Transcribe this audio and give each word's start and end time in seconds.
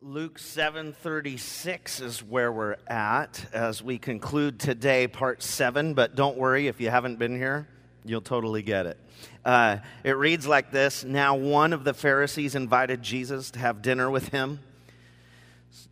Luke 0.00 0.38
7:36 0.38 2.00
is 2.00 2.22
where 2.22 2.52
we're 2.52 2.76
at 2.86 3.44
as 3.52 3.82
we 3.82 3.98
conclude 3.98 4.60
today 4.60 5.08
part 5.08 5.42
7, 5.42 5.92
but 5.94 6.14
don't 6.14 6.36
worry 6.36 6.68
if 6.68 6.80
you 6.80 6.88
haven't 6.88 7.18
been 7.18 7.34
here, 7.34 7.66
you'll 8.04 8.20
totally 8.20 8.62
get 8.62 8.86
it. 8.86 8.96
Uh, 9.44 9.78
it 10.04 10.12
reads 10.12 10.46
like 10.46 10.70
this, 10.70 11.02
now 11.02 11.34
one 11.34 11.72
of 11.72 11.82
the 11.82 11.92
Pharisees 11.92 12.54
invited 12.54 13.02
Jesus 13.02 13.50
to 13.50 13.58
have 13.58 13.82
dinner 13.82 14.08
with 14.08 14.28
him. 14.28 14.60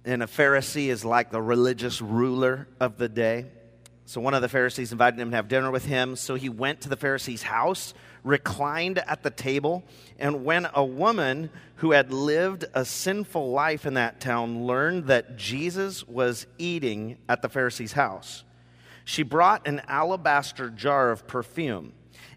And 0.05 0.23
a 0.23 0.27
Pharisee 0.27 0.87
is 0.87 1.05
like 1.05 1.33
the 1.33 1.43
religious 1.43 2.01
ruler 2.01 2.69
of 2.79 2.99
the 2.99 3.09
day. 3.09 3.47
So 4.05 4.21
one 4.21 4.35
of 4.35 4.43
the 4.43 4.49
Pharisees 4.49 4.93
invited 4.93 5.19
him 5.19 5.31
to 5.31 5.37
have 5.37 5.49
dinner 5.49 5.73
with 5.73 5.85
him, 5.85 6.15
so 6.15 6.37
he 6.37 6.49
went 6.49 6.83
to 6.83 6.89
the 6.89 6.97
Pharisee's 6.97 7.43
house 7.43 7.93
reclined 8.27 8.99
at 8.99 9.23
the 9.23 9.31
table. 9.31 9.85
And 10.19 10.45
when 10.45 10.67
a 10.75 10.85
woman 10.85 11.49
who 11.77 11.93
had 11.93 12.13
lived 12.13 12.65
a 12.75 12.85
sinful 12.85 13.51
life 13.51 13.87
in 13.87 13.95
that 13.95 14.21
town 14.21 14.67
learned 14.67 15.07
that 15.07 15.37
Jesus 15.37 16.07
was 16.07 16.47
eating 16.59 17.19
at 17.29 17.41
the 17.41 17.49
Pharisee's 17.49 17.93
house, 17.93 18.45
she 19.05 19.23
brought 19.23 19.67
an 19.67 19.81
alabaster 19.87 20.69
jar 20.69 21.11
of 21.11 21.27
perfume. 21.29 21.93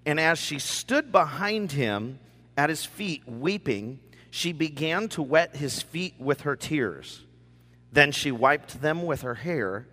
And 0.05 0.19
as 0.19 0.37
she 0.37 0.59
stood 0.59 1.11
behind 1.11 1.71
him 1.71 2.19
at 2.55 2.69
his 2.69 2.85
feet, 2.85 3.27
weeping, 3.27 3.99
she 4.29 4.53
began 4.53 5.07
to 5.09 5.23
wet 5.23 5.55
his 5.55 5.81
feet 5.81 6.13
with 6.19 6.41
her 6.41 6.55
tears. 6.55 7.25
Then 7.91 8.11
she 8.11 8.31
wiped 8.31 8.81
them 8.81 9.03
with 9.03 9.21
her 9.23 9.33
hair, 9.33 9.87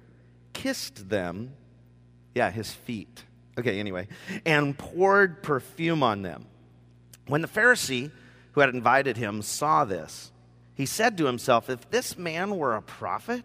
kissed 0.53 1.09
them, 1.09 1.55
yeah, 2.35 2.51
his 2.51 2.71
feet 2.71 3.25
Okay, 3.59 3.79
anyway, 3.79 4.09
and 4.45 4.77
poured 4.77 5.43
perfume 5.43 6.03
on 6.03 6.23
them. 6.23 6.47
When 7.27 7.43
the 7.43 7.49
Pharisee 7.49 8.11
who 8.53 8.61
had 8.61 8.71
invited 8.71 9.17
him 9.17 9.43
saw 9.43 9.85
this, 9.85 10.31
he 10.75 10.87
said 10.87 11.17
to 11.19 11.25
himself, 11.25 11.71
If 11.71 11.91
this 11.91 12.19
man 12.19 12.57
were 12.57 12.77
a 12.77 12.83
prophet, 12.83 13.45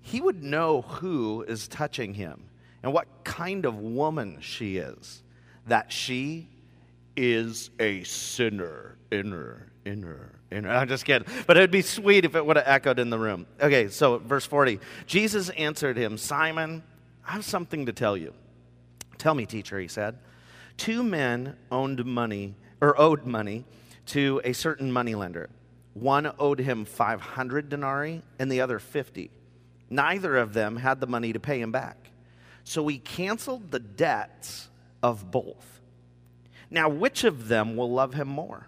he 0.00 0.20
would 0.20 0.42
know 0.42 0.82
who 0.82 1.42
is 1.42 1.68
touching 1.68 2.14
him 2.14 2.44
and 2.82 2.92
what 2.92 3.06
kind 3.24 3.66
of 3.66 3.78
woman 3.78 4.38
she 4.40 4.78
is, 4.78 5.22
that 5.66 5.92
she 5.92 6.48
is 7.16 7.70
a 7.78 8.02
sinner 8.04 8.98
inner, 9.10 9.70
inner, 9.84 10.32
inner. 10.50 10.70
I'm 10.70 10.88
just 10.88 11.04
kidding. 11.04 11.28
But 11.46 11.56
it 11.56 11.60
would 11.60 11.70
be 11.70 11.82
sweet 11.82 12.24
if 12.24 12.34
it 12.34 12.44
would 12.44 12.56
have 12.56 12.66
echoed 12.66 12.98
in 12.98 13.10
the 13.10 13.18
room. 13.18 13.46
Okay, 13.60 13.88
so 13.88 14.18
verse 14.18 14.46
40. 14.46 14.80
Jesus 15.06 15.48
answered 15.50 15.96
him, 15.96 16.18
Simon, 16.18 16.82
I 17.26 17.32
have 17.32 17.44
something 17.44 17.86
to 17.86 17.92
tell 17.92 18.16
you. 18.16 18.32
Tell 19.18 19.34
me, 19.34 19.46
teacher, 19.46 19.78
he 19.78 19.88
said. 19.88 20.18
Two 20.76 21.02
men 21.02 21.56
owned 21.70 22.04
money, 22.04 22.54
or 22.80 22.98
owed 22.98 23.26
money 23.26 23.64
to 24.06 24.40
a 24.44 24.52
certain 24.52 24.92
moneylender. 24.92 25.50
One 25.94 26.32
owed 26.38 26.60
him 26.60 26.84
500 26.84 27.68
denarii 27.68 28.22
and 28.38 28.50
the 28.50 28.60
other 28.60 28.78
50. 28.78 29.30
Neither 29.90 30.36
of 30.36 30.52
them 30.52 30.76
had 30.76 31.00
the 31.00 31.06
money 31.06 31.32
to 31.32 31.40
pay 31.40 31.60
him 31.60 31.72
back. 31.72 32.10
So 32.62 32.86
he 32.86 32.98
canceled 32.98 33.70
the 33.70 33.80
debts 33.80 34.68
of 35.02 35.30
both. 35.30 35.80
Now, 36.70 36.88
which 36.88 37.24
of 37.24 37.48
them 37.48 37.76
will 37.76 37.90
love 37.90 38.14
him 38.14 38.28
more? 38.28 38.66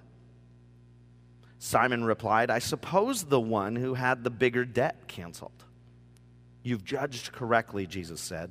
Simon 1.58 2.04
replied, 2.04 2.50
I 2.50 2.58
suppose 2.58 3.24
the 3.24 3.40
one 3.40 3.76
who 3.76 3.94
had 3.94 4.24
the 4.24 4.30
bigger 4.30 4.64
debt 4.64 5.06
canceled. 5.06 5.64
You've 6.62 6.84
judged 6.84 7.32
correctly, 7.32 7.86
Jesus 7.86 8.20
said. 8.20 8.50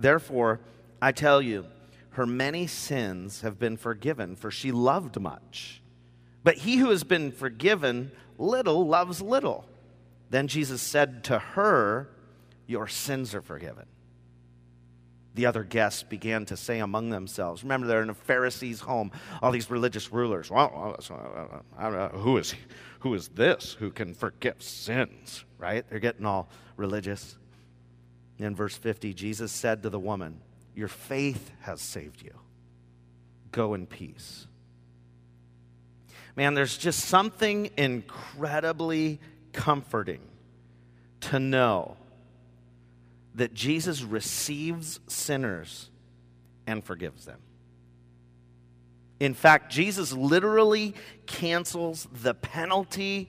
Therefore, 0.00 0.60
I 1.00 1.12
tell 1.12 1.40
you, 1.42 1.66
her 2.10 2.26
many 2.26 2.66
sins 2.66 3.42
have 3.42 3.58
been 3.58 3.76
forgiven, 3.76 4.36
for 4.36 4.50
she 4.50 4.72
loved 4.72 5.20
much. 5.20 5.80
But 6.42 6.56
he 6.56 6.76
who 6.76 6.90
has 6.90 7.04
been 7.04 7.32
forgiven 7.32 8.12
little 8.38 8.86
loves 8.86 9.20
little. 9.20 9.64
Then 10.30 10.48
Jesus 10.48 10.80
said 10.80 11.24
to 11.24 11.38
her, 11.38 12.08
Your 12.66 12.88
sins 12.88 13.34
are 13.34 13.42
forgiven. 13.42 13.86
The 15.34 15.46
other 15.46 15.62
guests 15.62 16.02
began 16.02 16.44
to 16.46 16.56
say 16.56 16.80
among 16.80 17.10
themselves, 17.10 17.62
Remember, 17.62 17.86
they're 17.86 18.02
in 18.02 18.10
a 18.10 18.14
Pharisee's 18.14 18.80
home, 18.80 19.12
all 19.42 19.52
these 19.52 19.70
religious 19.70 20.12
rulers. 20.12 20.50
Well, 20.50 20.96
uh, 21.08 21.80
uh, 21.80 22.08
who 22.10 22.38
is, 22.38 22.54
who 23.00 23.14
is 23.14 23.28
this 23.28 23.74
who 23.78 23.90
can 23.90 24.14
forgive 24.14 24.62
sins? 24.62 25.44
Right? 25.58 25.84
They're 25.88 26.00
getting 26.00 26.26
all 26.26 26.48
religious. 26.76 27.36
In 28.40 28.56
verse 28.56 28.74
50, 28.74 29.12
Jesus 29.12 29.52
said 29.52 29.82
to 29.82 29.90
the 29.90 29.98
woman, 29.98 30.40
Your 30.74 30.88
faith 30.88 31.50
has 31.60 31.80
saved 31.80 32.22
you. 32.22 32.32
Go 33.52 33.74
in 33.74 33.86
peace. 33.86 34.46
Man, 36.36 36.54
there's 36.54 36.78
just 36.78 37.00
something 37.00 37.70
incredibly 37.76 39.20
comforting 39.52 40.20
to 41.20 41.38
know 41.38 41.96
that 43.34 43.52
Jesus 43.52 44.02
receives 44.02 45.00
sinners 45.06 45.90
and 46.66 46.82
forgives 46.82 47.26
them. 47.26 47.40
In 49.18 49.34
fact, 49.34 49.70
Jesus 49.70 50.14
literally 50.14 50.94
cancels 51.26 52.08
the 52.22 52.32
penalty 52.32 53.28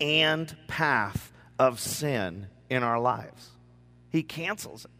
and 0.00 0.56
path 0.68 1.32
of 1.58 1.80
sin 1.80 2.46
in 2.70 2.84
our 2.84 3.00
lives. 3.00 3.50
He 4.10 4.22
cancels 4.22 4.84
it. 4.84 4.90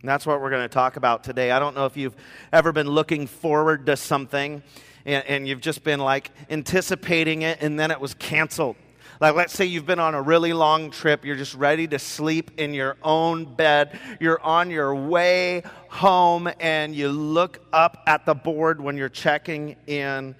And 0.00 0.08
that's 0.08 0.26
what 0.26 0.40
we're 0.40 0.50
going 0.50 0.62
to 0.62 0.68
talk 0.68 0.96
about 0.96 1.24
today. 1.24 1.50
I 1.50 1.58
don't 1.58 1.74
know 1.74 1.86
if 1.86 1.96
you've 1.96 2.16
ever 2.52 2.72
been 2.72 2.88
looking 2.88 3.26
forward 3.26 3.86
to 3.86 3.96
something 3.96 4.62
and, 5.06 5.24
and 5.26 5.48
you've 5.48 5.62
just 5.62 5.82
been 5.82 6.00
like 6.00 6.30
anticipating 6.50 7.42
it 7.42 7.62
and 7.62 7.80
then 7.80 7.90
it 7.90 8.00
was 8.00 8.14
canceled. 8.14 8.76
Like, 9.20 9.34
let's 9.34 9.54
say 9.54 9.64
you've 9.64 9.86
been 9.86 10.00
on 10.00 10.14
a 10.14 10.20
really 10.20 10.52
long 10.52 10.90
trip, 10.90 11.24
you're 11.24 11.36
just 11.36 11.54
ready 11.54 11.86
to 11.88 11.98
sleep 11.98 12.50
in 12.58 12.74
your 12.74 12.96
own 13.02 13.44
bed, 13.44 13.98
you're 14.20 14.42
on 14.42 14.70
your 14.70 14.94
way 14.94 15.62
home, 15.88 16.50
and 16.58 16.94
you 16.94 17.08
look 17.10 17.64
up 17.72 18.02
at 18.06 18.26
the 18.26 18.34
board 18.34 18.80
when 18.80 18.96
you're 18.96 19.08
checking 19.08 19.76
in 19.86 20.34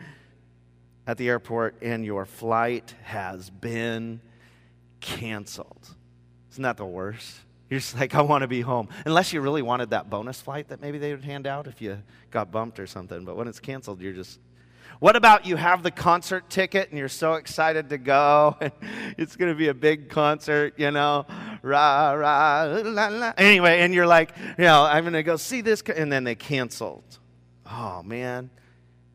at 1.07 1.19
the 1.19 1.29
airport, 1.29 1.77
and 1.83 2.05
your 2.05 2.27
flight 2.27 2.95
has 3.05 3.49
been 3.49 4.21
canceled. 5.01 5.89
Isn't 6.51 6.63
that 6.63 6.77
the 6.77 6.85
worst? 6.85 7.41
You're 7.71 7.81
just 7.81 7.99
like, 7.99 8.15
I 8.15 8.23
want 8.23 8.43
to 8.43 8.49
be 8.49 8.61
home. 8.61 8.89
Unless 9.07 9.33
you 9.33 9.41
really 9.41 9.63
wanted 9.63 9.91
that 9.91 10.11
bonus 10.11 10.41
flight 10.41 10.69
that 10.69 10.81
maybe 10.81 10.99
they 10.99 11.13
would 11.13 11.25
hand 11.25 11.47
out 11.47 11.67
if 11.67 11.81
you 11.81 12.03
got 12.31 12.51
bumped 12.51 12.79
or 12.79 12.87
something. 12.87 13.25
But 13.25 13.37
when 13.37 13.49
it's 13.49 13.61
canceled, 13.61 14.01
you're 14.01 14.13
just. 14.13 14.41
What 15.01 15.17
about 15.17 15.45
you 15.45 15.57
have 15.57 15.83
the 15.83 15.91
concert 15.91 16.49
ticket 16.49 16.89
and 16.89 16.99
you're 16.99 17.09
so 17.09 17.35
excited 17.35 17.91
to 17.91 17.99
go? 17.99 18.57
it's 19.19 19.35
going 19.35 19.51
to 19.51 19.57
be 19.57 19.69
a 19.69 19.75
big 19.75 20.09
concert, 20.09 20.75
you 20.77 20.93
know? 20.93 21.27
Rah, 21.63 22.13
rah, 22.13 22.81
la, 22.85 23.09
la. 23.09 23.33
Anyway, 23.37 23.81
and 23.81 23.93
you're 23.93 24.07
like, 24.07 24.31
you 24.57 24.65
know, 24.65 24.85
I'm 24.85 25.03
going 25.03 25.15
to 25.15 25.25
go 25.25 25.37
see 25.37 25.63
this. 25.63 25.83
And 25.83 26.13
then 26.13 26.23
they 26.23 26.37
canceled. 26.37 27.19
Oh, 27.69 28.03
man. 28.05 28.51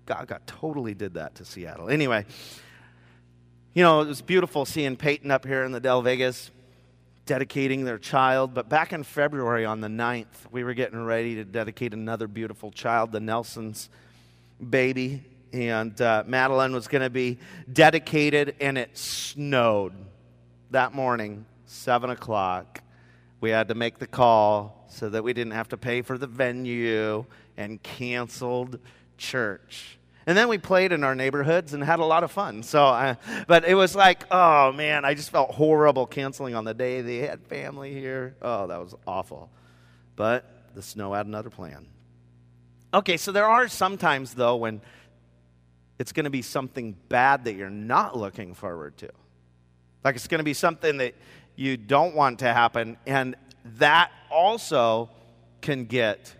God, 0.05 0.27
God 0.27 0.41
totally 0.45 0.93
did 0.93 1.13
that 1.13 1.35
to 1.35 1.45
Seattle. 1.45 1.89
Anyway, 1.89 2.25
you 3.73 3.83
know, 3.83 4.01
it 4.01 4.07
was 4.07 4.21
beautiful 4.21 4.65
seeing 4.65 4.97
Peyton 4.97 5.31
up 5.31 5.45
here 5.45 5.63
in 5.63 5.71
the 5.71 5.79
Del 5.79 6.01
Vegas 6.01 6.51
dedicating 7.29 7.85
their 7.85 7.99
child. 7.99 8.55
But 8.55 8.69
back 8.69 8.91
in 8.91 9.03
February 9.03 9.63
on 9.63 9.81
the 9.81 9.87
9th, 9.87 10.25
we 10.49 10.63
were 10.63 10.73
getting 10.73 11.05
ready 11.05 11.35
to 11.35 11.45
dedicate 11.45 11.93
another 11.93 12.27
beautiful 12.27 12.71
child, 12.71 13.11
the 13.11 13.19
Nelson's 13.19 13.91
baby. 14.67 15.23
And 15.53 16.01
uh, 16.01 16.23
Madeline 16.25 16.73
was 16.73 16.87
going 16.87 17.03
to 17.03 17.09
be 17.11 17.37
dedicated, 17.71 18.55
and 18.59 18.79
it 18.79 18.97
snowed 18.97 19.93
that 20.71 20.95
morning, 20.95 21.45
7 21.67 22.09
o'clock. 22.09 22.81
We 23.41 23.51
had 23.51 23.67
to 23.67 23.75
make 23.75 23.99
the 23.99 24.07
call 24.07 24.87
so 24.89 25.07
that 25.09 25.23
we 25.23 25.31
didn't 25.33 25.53
have 25.53 25.67
to 25.67 25.77
pay 25.77 26.01
for 26.01 26.17
the 26.17 26.25
venue 26.25 27.25
and 27.57 27.81
canceled 27.83 28.79
church. 29.19 29.98
And 30.29 30.37
then 30.37 30.47
we 30.47 30.59
played 30.59 30.91
in 30.91 31.03
our 31.03 31.15
neighborhoods 31.15 31.73
and 31.73 31.83
had 31.83 31.97
a 31.97 32.05
lot 32.05 32.23
of 32.23 32.31
fun. 32.31 32.61
So, 32.61 33.15
but 33.47 33.65
it 33.65 33.73
was 33.73 33.95
like, 33.95 34.25
oh 34.29 34.71
man, 34.71 35.03
I 35.03 35.15
just 35.15 35.31
felt 35.31 35.49
horrible 35.49 36.05
canceling 36.05 36.53
on 36.53 36.65
the 36.65 36.75
day 36.75 37.01
they 37.01 37.17
had 37.17 37.41
family 37.47 37.95
here. 37.95 38.35
Oh, 38.39 38.67
that 38.67 38.79
was 38.79 38.93
awful. 39.07 39.49
But 40.15 40.45
the 40.75 40.83
snow 40.83 41.13
had 41.13 41.25
another 41.25 41.49
plan. 41.49 41.87
Okay, 42.93 43.17
so 43.17 43.31
there 43.31 43.47
are 43.47 43.67
sometimes 43.67 44.35
though 44.35 44.57
when 44.57 44.81
it's 45.97 46.11
going 46.11 46.25
to 46.25 46.29
be 46.29 46.43
something 46.43 46.95
bad 47.09 47.45
that 47.45 47.55
you're 47.55 47.71
not 47.71 48.15
looking 48.15 48.53
forward 48.53 48.97
to. 48.97 49.09
Like 50.03 50.15
it's 50.15 50.27
going 50.27 50.37
to 50.37 50.45
be 50.45 50.53
something 50.53 50.97
that 50.97 51.15
you 51.55 51.75
don't 51.75 52.13
want 52.13 52.37
to 52.39 52.53
happen. 52.53 52.97
And 53.07 53.35
that 53.79 54.11
also 54.29 55.09
can 55.61 55.85
get 55.85 56.35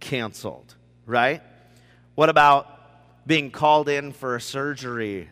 canceled, 0.00 0.74
right? 1.06 1.40
What 2.16 2.28
about 2.28 2.80
being 3.26 3.50
called 3.50 3.88
in 3.88 4.12
for 4.12 4.36
a 4.36 4.40
surgery 4.40 5.28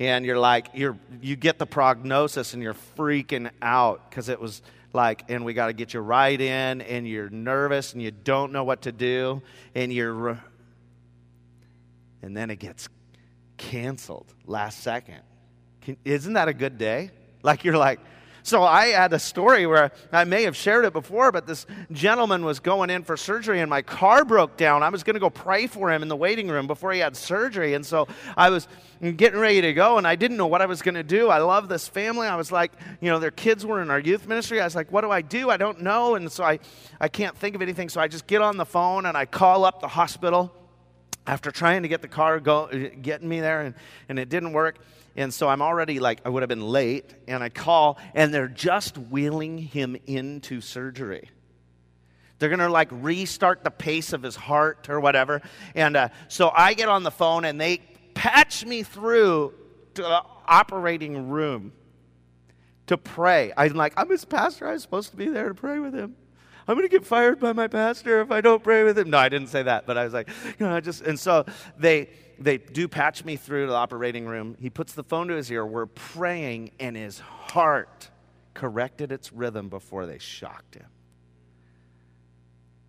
and 0.00 0.24
you're 0.24 0.38
like 0.38 0.68
you're 0.74 0.98
you 1.20 1.36
get 1.36 1.58
the 1.58 1.66
prognosis 1.66 2.54
and 2.54 2.62
you're 2.62 2.76
freaking 2.96 3.50
out 3.60 4.08
because 4.08 4.28
it 4.28 4.40
was 4.40 4.62
like 4.92 5.24
and 5.28 5.44
we 5.44 5.52
got 5.52 5.66
to 5.66 5.72
get 5.72 5.92
you 5.92 6.00
right 6.00 6.40
in 6.40 6.80
and 6.80 7.06
you're 7.06 7.30
nervous 7.30 7.92
and 7.92 8.02
you 8.02 8.10
don't 8.10 8.52
know 8.52 8.64
what 8.64 8.82
to 8.82 8.92
do 8.92 9.42
and 9.74 9.92
you're 9.92 10.40
and 12.22 12.36
then 12.36 12.50
it 12.50 12.58
gets 12.58 12.88
canceled 13.56 14.32
last 14.46 14.80
second. 14.80 15.20
Isn't 16.04 16.34
that 16.34 16.48
a 16.48 16.54
good 16.54 16.78
day? 16.78 17.10
Like 17.42 17.64
you're 17.64 17.76
like 17.76 18.00
so 18.48 18.62
I 18.64 18.86
had 18.86 19.12
a 19.12 19.18
story 19.18 19.66
where 19.66 19.92
I 20.10 20.24
may 20.24 20.44
have 20.44 20.56
shared 20.56 20.84
it 20.84 20.92
before, 20.92 21.30
but 21.30 21.46
this 21.46 21.66
gentleman 21.92 22.44
was 22.44 22.60
going 22.60 22.88
in 22.88 23.04
for 23.04 23.16
surgery 23.16 23.60
and 23.60 23.68
my 23.68 23.82
car 23.82 24.24
broke 24.24 24.56
down. 24.56 24.82
I 24.82 24.88
was 24.88 25.02
going 25.02 25.14
to 25.14 25.20
go 25.20 25.30
pray 25.30 25.66
for 25.66 25.92
him 25.92 26.02
in 26.02 26.08
the 26.08 26.16
waiting 26.16 26.48
room 26.48 26.66
before 26.66 26.92
he 26.92 27.00
had 27.00 27.16
surgery. 27.16 27.74
And 27.74 27.84
so 27.84 28.08
I 28.36 28.50
was 28.50 28.66
getting 29.16 29.38
ready 29.38 29.60
to 29.60 29.72
go 29.74 29.98
and 29.98 30.06
I 30.06 30.16
didn't 30.16 30.38
know 30.38 30.46
what 30.46 30.62
I 30.62 30.66
was 30.66 30.80
going 30.80 30.94
to 30.94 31.02
do. 31.02 31.28
I 31.28 31.38
love 31.38 31.68
this 31.68 31.86
family. 31.86 32.26
I 32.26 32.36
was 32.36 32.50
like, 32.50 32.72
you 33.00 33.10
know, 33.10 33.18
their 33.18 33.30
kids 33.30 33.66
were 33.66 33.82
in 33.82 33.90
our 33.90 34.00
youth 34.00 34.26
ministry. 34.26 34.60
I 34.60 34.64
was 34.64 34.74
like, 34.74 34.90
what 34.90 35.02
do 35.02 35.10
I 35.10 35.20
do? 35.20 35.50
I 35.50 35.58
don't 35.58 35.82
know. 35.82 36.14
And 36.14 36.32
so 36.32 36.42
I, 36.42 36.58
I 37.00 37.08
can't 37.08 37.36
think 37.36 37.54
of 37.54 37.62
anything. 37.62 37.90
So 37.90 38.00
I 38.00 38.08
just 38.08 38.26
get 38.26 38.40
on 38.40 38.56
the 38.56 38.66
phone 38.66 39.04
and 39.04 39.16
I 39.16 39.26
call 39.26 39.64
up 39.64 39.80
the 39.80 39.88
hospital 39.88 40.52
after 41.28 41.50
trying 41.50 41.82
to 41.82 41.88
get 41.88 42.00
the 42.00 42.08
car 42.08 42.40
go, 42.40 42.68
getting 43.02 43.28
me 43.28 43.38
there 43.40 43.60
and, 43.60 43.74
and 44.08 44.18
it 44.18 44.30
didn't 44.30 44.54
work. 44.54 44.78
And 45.14 45.32
so 45.32 45.46
I'm 45.46 45.60
already 45.60 46.00
like, 46.00 46.20
I 46.24 46.30
would 46.30 46.42
have 46.42 46.48
been 46.48 46.66
late. 46.66 47.14
And 47.28 47.44
I 47.44 47.50
call, 47.50 47.98
and 48.14 48.32
they're 48.32 48.48
just 48.48 48.96
wheeling 48.96 49.58
him 49.58 49.96
into 50.06 50.62
surgery. 50.62 51.28
They're 52.38 52.48
going 52.48 52.60
to 52.60 52.70
like 52.70 52.88
restart 52.90 53.62
the 53.62 53.70
pace 53.70 54.14
of 54.14 54.22
his 54.22 54.36
heart 54.36 54.88
or 54.88 55.00
whatever. 55.00 55.42
And 55.74 55.96
uh, 55.96 56.08
so 56.28 56.50
I 56.54 56.72
get 56.72 56.88
on 56.88 57.02
the 57.02 57.10
phone, 57.10 57.44
and 57.44 57.60
they 57.60 57.82
patch 58.14 58.64
me 58.64 58.82
through 58.82 59.52
to 59.94 60.02
the 60.02 60.22
operating 60.46 61.28
room 61.28 61.72
to 62.86 62.96
pray. 62.96 63.52
I'm 63.54 63.74
like, 63.74 63.92
I'm 63.98 64.08
his 64.08 64.24
pastor. 64.24 64.66
I'm 64.66 64.78
supposed 64.78 65.10
to 65.10 65.16
be 65.16 65.28
there 65.28 65.48
to 65.48 65.54
pray 65.54 65.78
with 65.78 65.92
him. 65.92 66.16
I'm 66.68 66.76
going 66.76 66.86
to 66.86 66.94
get 66.94 67.06
fired 67.06 67.40
by 67.40 67.54
my 67.54 67.66
pastor 67.66 68.20
if 68.20 68.30
I 68.30 68.42
don't 68.42 68.62
pray 68.62 68.84
with 68.84 68.98
him. 68.98 69.08
No, 69.08 69.16
I 69.16 69.30
didn't 69.30 69.48
say 69.48 69.62
that, 69.62 69.86
but 69.86 69.96
I 69.96 70.04
was 70.04 70.12
like, 70.12 70.28
you 70.44 70.66
know, 70.66 70.76
I 70.76 70.80
just, 70.80 71.00
and 71.00 71.18
so 71.18 71.46
they, 71.78 72.10
they 72.38 72.58
do 72.58 72.86
patch 72.86 73.24
me 73.24 73.36
through 73.36 73.64
to 73.64 73.72
the 73.72 73.76
operating 73.76 74.26
room. 74.26 74.54
He 74.60 74.68
puts 74.68 74.92
the 74.92 75.02
phone 75.02 75.28
to 75.28 75.34
his 75.34 75.50
ear. 75.50 75.64
We're 75.64 75.86
praying, 75.86 76.72
and 76.78 76.94
his 76.94 77.20
heart 77.20 78.10
corrected 78.52 79.12
its 79.12 79.32
rhythm 79.32 79.70
before 79.70 80.04
they 80.04 80.18
shocked 80.18 80.74
him. 80.74 80.88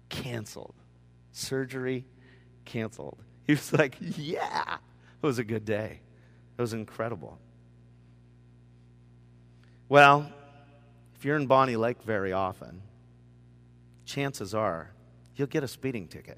Canceled. 0.10 0.76
Surgery 1.32 2.06
canceled. 2.66 3.20
He 3.48 3.54
was 3.54 3.72
like, 3.72 3.96
yeah, 4.02 4.76
it 4.76 5.26
was 5.26 5.40
a 5.40 5.44
good 5.46 5.64
day. 5.64 6.02
It 6.58 6.62
was 6.62 6.74
incredible. 6.74 7.40
Well, 9.88 10.30
if 11.16 11.24
you're 11.24 11.38
in 11.38 11.48
Bonney 11.48 11.78
Lake 11.78 12.04
very 12.04 12.34
often, 12.34 12.82
chances 14.10 14.54
are 14.54 14.92
you'll 15.36 15.48
get 15.48 15.64
a 15.64 15.68
speeding 15.68 16.08
ticket. 16.08 16.38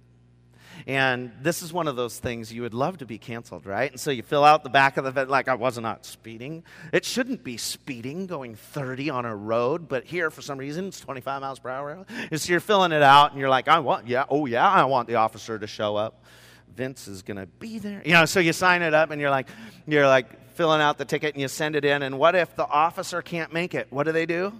And 0.88 1.31
this 1.41 1.62
is 1.62 1.73
one 1.73 1.88
of 1.88 1.95
those 1.95 2.18
things 2.18 2.51
you 2.51 2.62
would 2.62 2.73
love 2.73 3.00
to 3.00 3.06
be 3.06 3.18
canceled, 3.18 3.65
right? 3.65 3.91
And 3.91 4.00
so 4.00 4.09
you 4.09 4.23
fill 4.23 4.44
out 4.44 4.63
the 4.63 4.69
back 4.69 4.97
of 4.97 5.13
the 5.13 5.25
like 5.25 5.47
I 5.47 5.56
was 5.56 5.77
not 5.77 6.06
speeding. 6.06 6.63
It 6.94 7.06
shouldn't 7.06 7.44
be 7.44 7.57
speeding 7.57 8.25
going 8.25 8.56
30 8.56 9.09
on 9.09 9.25
a 9.25 9.35
road, 9.35 9.88
but 9.88 10.06
here 10.06 10.31
for 10.31 10.41
some 10.41 10.57
reason 10.57 10.88
it's 10.88 11.00
25 11.00 11.41
miles 11.41 11.59
per 11.59 11.69
hour. 11.69 12.06
And 12.31 12.39
so 12.39 12.51
you're 12.51 12.62
filling 12.62 12.91
it 12.91 13.03
out 13.03 13.31
and 13.31 13.39
you're 13.39 13.50
like, 13.50 13.68
I 13.68 13.79
want, 13.79 14.07
yeah, 14.07 14.25
oh 14.29 14.45
yeah, 14.45 14.67
I 14.67 14.85
want 14.85 15.07
the 15.07 15.15
officer 15.15 15.59
to 15.59 15.67
show 15.67 15.95
up. 15.95 16.24
Vince 16.75 17.07
is 17.07 17.21
to 17.21 17.45
be 17.59 17.79
there. 17.79 18.01
You 18.06 18.13
know, 18.13 18.25
so 18.25 18.39
you 18.39 18.53
sign 18.53 18.81
it 18.81 18.94
up 18.94 19.12
and 19.12 19.19
you're 19.19 19.29
like, 19.29 19.50
you're 19.88 20.07
like 20.07 20.53
filling 20.56 20.81
out 20.81 20.97
the 20.97 21.06
ticket 21.06 21.33
and 21.33 21.41
you 21.41 21.47
send 21.47 21.75
it 21.75 21.83
in. 21.83 22.01
And 22.01 22.17
what 22.17 22.33
if 22.33 22.56
the 22.56 22.65
officer 22.65 23.21
can't 23.21 23.51
make 23.51 23.75
it? 23.75 23.88
What 23.89 24.03
do 24.03 24.13
they 24.13 24.25
do? 24.25 24.53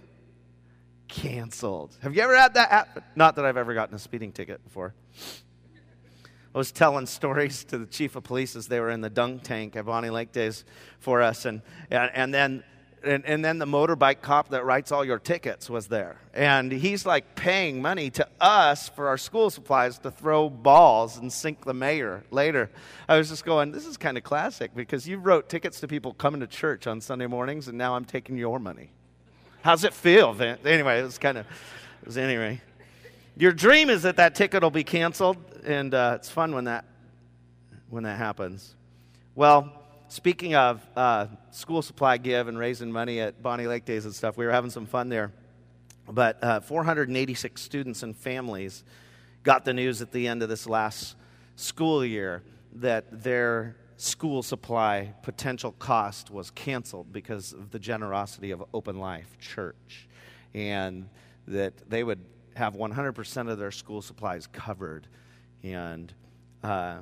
Canceled. 1.12 1.98
Have 2.02 2.16
you 2.16 2.22
ever 2.22 2.36
had 2.36 2.54
that 2.54 2.70
happen? 2.70 3.04
Not 3.18 3.36
that 3.36 3.46
I've 3.46 3.58
ever 3.58 3.74
gotten 3.74 3.94
a 3.94 4.00
speeding 4.00 4.32
ticket 4.32 4.64
before. 4.64 4.96
I 6.56 6.58
was 6.58 6.72
telling 6.72 7.06
stories 7.06 7.66
to 7.66 7.78
the 7.78 7.86
chief 7.86 8.16
of 8.16 8.24
police 8.24 8.56
as 8.56 8.68
they 8.68 8.80
were 8.80 8.90
in 8.90 9.02
the 9.02 9.10
dunk 9.10 9.44
tank 9.44 9.76
at 9.76 9.86
Bonney 9.86 10.10
Lake 10.10 10.32
days 10.32 10.64
for 11.00 11.22
us. 11.22 11.44
And, 11.44 11.62
and, 11.90 12.12
and 12.14 12.34
then 12.34 12.64
and, 13.04 13.26
and, 13.26 13.44
then 13.44 13.58
the 13.58 13.66
motorbike 13.66 14.22
cop 14.22 14.50
that 14.50 14.64
writes 14.64 14.92
all 14.92 15.04
your 15.04 15.18
tickets 15.18 15.70
was 15.70 15.88
there. 15.88 16.22
And 16.34 16.72
he's 16.72 17.06
like 17.06 17.36
paying 17.36 17.82
money 17.82 18.10
to 18.12 18.28
us 18.40 18.90
for 18.90 19.08
our 19.08 19.18
school 19.18 19.50
supplies 19.50 19.98
to 20.00 20.12
throw 20.12 20.50
balls 20.50 21.18
and 21.18 21.34
sink 21.34 21.66
the 21.66 21.74
mayor 21.74 22.24
later. 22.32 22.70
I 23.10 23.18
was 23.18 23.30
just 23.30 23.44
going, 23.44 23.72
this 23.72 23.88
is 23.88 23.98
kind 23.98 24.18
of 24.18 24.24
classic 24.24 24.76
because 24.76 25.08
you 25.08 25.18
wrote 25.18 25.50
tickets 25.50 25.80
to 25.80 25.88
people 25.88 26.14
coming 26.14 26.42
to 26.42 26.48
church 26.48 26.86
on 26.86 27.02
Sunday 27.02 27.28
mornings, 27.28 27.68
and 27.68 27.78
now 27.78 27.96
I'm 27.96 28.06
taking 28.06 28.38
your 28.38 28.60
money. 28.60 28.92
How's 29.64 29.84
it 29.84 29.94
feel? 29.94 30.36
Anyway, 30.66 31.00
it 31.00 31.04
was 31.04 31.20
kind 31.20 31.38
of, 31.38 31.46
it 32.02 32.08
was 32.08 32.18
anyway. 32.18 32.60
Your 33.38 33.52
dream 33.52 33.92
is 33.92 34.02
that 34.04 34.16
that 34.16 34.34
ticket 34.34 34.64
will 34.64 34.72
be 34.72 34.84
canceled, 34.84 35.38
and 35.64 35.94
uh, 35.94 36.14
it's 36.16 36.32
fun 36.32 36.56
when 36.56 36.64
that 36.66 36.86
when 37.90 38.04
that 38.04 38.18
happens. 38.18 38.74
Well, 39.36 39.72
speaking 40.08 40.56
of 40.56 40.82
uh, 40.96 41.28
school 41.52 41.82
supply 41.82 42.18
give 42.18 42.48
and 42.48 42.58
raising 42.58 42.92
money 42.92 43.20
at 43.20 43.44
Bonney 43.44 43.68
Lake 43.68 43.86
Days 43.86 44.06
and 44.06 44.16
stuff, 44.16 44.36
we 44.36 44.46
were 44.46 44.52
having 44.52 44.72
some 44.72 44.88
fun 44.88 45.10
there. 45.10 45.32
But 46.10 46.44
uh, 46.44 46.62
486 46.62 47.62
students 47.62 48.02
and 48.02 48.16
families 48.16 48.84
got 49.44 49.64
the 49.64 49.74
news 49.74 50.02
at 50.02 50.12
the 50.12 50.28
end 50.28 50.42
of 50.42 50.50
this 50.50 50.66
last 50.66 51.16
school 51.56 52.04
year 52.04 52.42
that 52.74 53.24
their 53.24 53.76
school 54.02 54.42
supply 54.42 55.14
potential 55.22 55.74
cost 55.74 56.32
was 56.32 56.50
canceled 56.52 57.14
because 57.14 57.54
of 57.54 57.70
the 57.70 57.80
generosity 57.80 58.52
of 58.52 58.64
Open 58.74 58.98
Life 58.98 59.38
Church, 59.40 60.08
and 60.54 61.08
that 61.48 61.90
they 61.90 62.04
would 62.04 62.20
have 62.56 62.74
100% 62.74 63.50
of 63.50 63.58
their 63.60 63.72
school 63.72 64.02
supplies 64.02 64.48
covered. 64.48 65.08
And, 65.64 66.12
uh, 66.64 66.98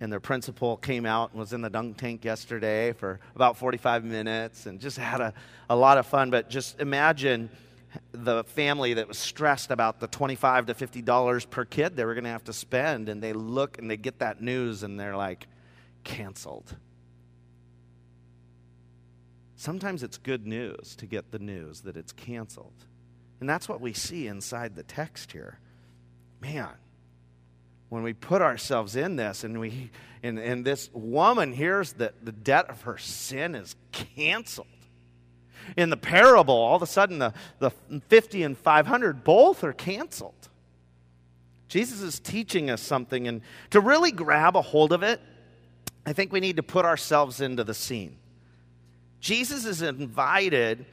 and 0.00 0.12
their 0.12 0.20
principal 0.20 0.76
came 0.76 1.06
out 1.06 1.30
and 1.30 1.40
was 1.40 1.52
in 1.52 1.62
the 1.62 1.70
dunk 1.70 1.96
tank 1.96 2.24
yesterday 2.24 2.92
for 2.92 3.20
about 3.34 3.56
45 3.56 4.04
minutes 4.04 4.66
and 4.66 4.78
just 4.78 4.98
had 4.98 5.20
a, 5.20 5.32
a 5.70 5.74
lot 5.74 5.98
of 5.98 6.06
fun. 6.06 6.30
But 6.30 6.50
just 6.50 6.78
imagine 6.78 7.48
the 8.12 8.44
family 8.44 8.94
that 8.94 9.08
was 9.08 9.18
stressed 9.18 9.70
about 9.70 9.98
the 9.98 10.06
25 10.06 10.66
to 10.66 10.74
50 10.74 11.00
dollars 11.00 11.46
per 11.46 11.64
kid 11.64 11.96
they 11.96 12.04
were 12.04 12.12
going 12.12 12.24
to 12.24 12.30
have 12.30 12.44
to 12.44 12.52
spend 12.52 13.08
and 13.08 13.22
they 13.22 13.32
look 13.32 13.78
and 13.78 13.90
they 13.90 13.96
get 13.96 14.18
that 14.18 14.42
news 14.42 14.82
and 14.82 15.00
they're 15.00 15.16
like 15.16 15.46
canceled 16.04 16.76
sometimes 19.56 20.02
it's 20.02 20.18
good 20.18 20.46
news 20.46 20.96
to 20.96 21.06
get 21.06 21.30
the 21.30 21.38
news 21.38 21.82
that 21.82 21.96
it's 21.96 22.12
canceled 22.12 22.86
and 23.40 23.48
that's 23.48 23.68
what 23.68 23.80
we 23.80 23.92
see 23.92 24.26
inside 24.26 24.74
the 24.74 24.82
text 24.82 25.32
here. 25.32 25.58
Man, 26.40 26.70
when 27.88 28.02
we 28.02 28.12
put 28.12 28.42
ourselves 28.42 28.96
in 28.96 29.16
this 29.16 29.44
and 29.44 29.60
we 29.60 29.90
and, 30.22 30.38
and 30.38 30.64
this 30.64 30.90
woman 30.92 31.52
hears 31.52 31.92
that 31.94 32.24
the 32.24 32.32
debt 32.32 32.68
of 32.68 32.82
her 32.82 32.98
sin 32.98 33.54
is 33.54 33.76
canceled. 33.92 34.66
In 35.76 35.90
the 35.90 35.96
parable, 35.96 36.54
all 36.54 36.76
of 36.76 36.82
a 36.82 36.86
sudden 36.86 37.18
the, 37.18 37.32
the 37.60 37.70
50 38.08 38.42
and 38.42 38.58
500 38.58 39.22
both 39.22 39.62
are 39.62 39.72
canceled. 39.72 40.48
Jesus 41.68 42.00
is 42.00 42.18
teaching 42.18 42.70
us 42.70 42.80
something, 42.80 43.28
and 43.28 43.42
to 43.70 43.80
really 43.80 44.10
grab 44.10 44.56
a 44.56 44.62
hold 44.62 44.92
of 44.92 45.02
it, 45.02 45.20
I 46.08 46.14
think 46.14 46.32
we 46.32 46.40
need 46.40 46.56
to 46.56 46.62
put 46.62 46.86
ourselves 46.86 47.42
into 47.42 47.64
the 47.64 47.74
scene. 47.74 48.16
Jesus 49.20 49.66
is 49.66 49.82
invited 49.82 50.86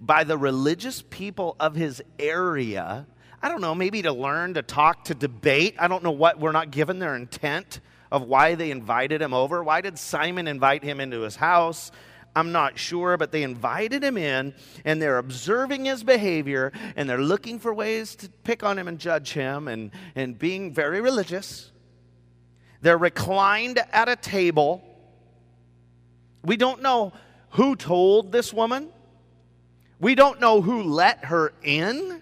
by 0.00 0.24
the 0.24 0.38
religious 0.38 1.02
people 1.10 1.54
of 1.60 1.74
his 1.74 2.02
area. 2.18 3.06
I 3.42 3.50
don't 3.50 3.60
know, 3.60 3.74
maybe 3.74 4.00
to 4.00 4.12
learn, 4.12 4.54
to 4.54 4.62
talk, 4.62 5.04
to 5.04 5.14
debate. 5.14 5.74
I 5.78 5.86
don't 5.86 6.02
know 6.02 6.12
what, 6.12 6.40
we're 6.40 6.52
not 6.52 6.70
given 6.70 6.98
their 6.98 7.14
intent 7.14 7.80
of 8.10 8.22
why 8.22 8.54
they 8.54 8.70
invited 8.70 9.20
him 9.20 9.34
over. 9.34 9.62
Why 9.62 9.82
did 9.82 9.98
Simon 9.98 10.48
invite 10.48 10.82
him 10.82 10.98
into 10.98 11.20
his 11.20 11.36
house? 11.36 11.92
I'm 12.34 12.50
not 12.50 12.78
sure, 12.78 13.18
but 13.18 13.32
they 13.32 13.42
invited 13.42 14.02
him 14.02 14.16
in 14.16 14.54
and 14.86 15.02
they're 15.02 15.18
observing 15.18 15.84
his 15.84 16.02
behavior 16.02 16.72
and 16.96 17.06
they're 17.06 17.18
looking 17.18 17.58
for 17.58 17.74
ways 17.74 18.16
to 18.16 18.30
pick 18.44 18.62
on 18.62 18.78
him 18.78 18.88
and 18.88 18.98
judge 18.98 19.34
him 19.34 19.68
and, 19.68 19.90
and 20.14 20.38
being 20.38 20.72
very 20.72 21.02
religious. 21.02 21.70
They're 22.84 22.98
reclined 22.98 23.80
at 23.92 24.10
a 24.10 24.16
table. 24.16 24.84
We 26.44 26.58
don't 26.58 26.82
know 26.82 27.14
who 27.52 27.76
told 27.76 28.30
this 28.30 28.52
woman. 28.52 28.90
We 29.98 30.14
don't 30.14 30.38
know 30.38 30.60
who 30.60 30.82
let 30.82 31.24
her 31.24 31.54
in, 31.62 32.20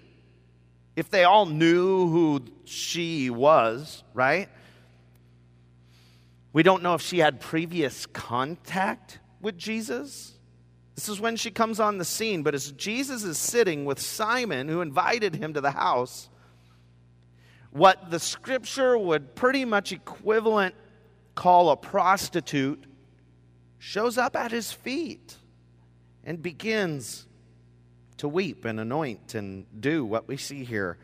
if 0.95 1.11
they 1.11 1.25
all 1.25 1.47
knew 1.47 2.07
who 2.07 2.43
she 2.65 3.29
was, 3.29 4.05
right? 4.15 4.49
We 6.53 6.63
don't 6.63 6.85
know 6.85 6.95
if 6.95 7.03
she 7.03 7.19
had 7.19 7.41
previous 7.41 8.07
contact 8.07 9.19
with 9.41 9.59
Jesus. 9.59 10.33
This 10.95 11.09
is 11.09 11.19
when 11.19 11.35
she 11.35 11.51
comes 11.51 11.81
on 11.81 11.99
the 11.99 12.05
scene. 12.05 12.45
But 12.45 12.55
as 12.55 12.71
Jesus 12.71 13.25
is 13.25 13.37
sitting 13.37 13.85
with 13.85 13.99
Simon, 13.99 14.69
who 14.69 14.81
invited 14.81 15.35
him 15.35 15.55
to 15.55 15.61
the 15.61 15.73
house, 15.73 16.29
what 17.73 18.11
the 18.11 18.21
scripture 18.21 18.97
would 18.97 19.35
pretty 19.35 19.65
much 19.65 19.93
equivalent 19.93 20.75
call 21.35 21.71
a 21.71 21.77
prostitute 21.77 22.85
shows 23.79 24.19
up 24.19 24.37
at 24.37 24.53
his 24.53 24.71
feet 24.71 25.37
and 26.23 26.41
begins 26.43 27.27
to 28.19 28.29
weep 28.29 28.65
and 28.65 28.79
anoint 28.79 29.35
and 29.35 29.67
do 29.81 30.05
what 30.05 30.29
we 30.29 30.37
see 30.37 30.65
here. 30.65 30.99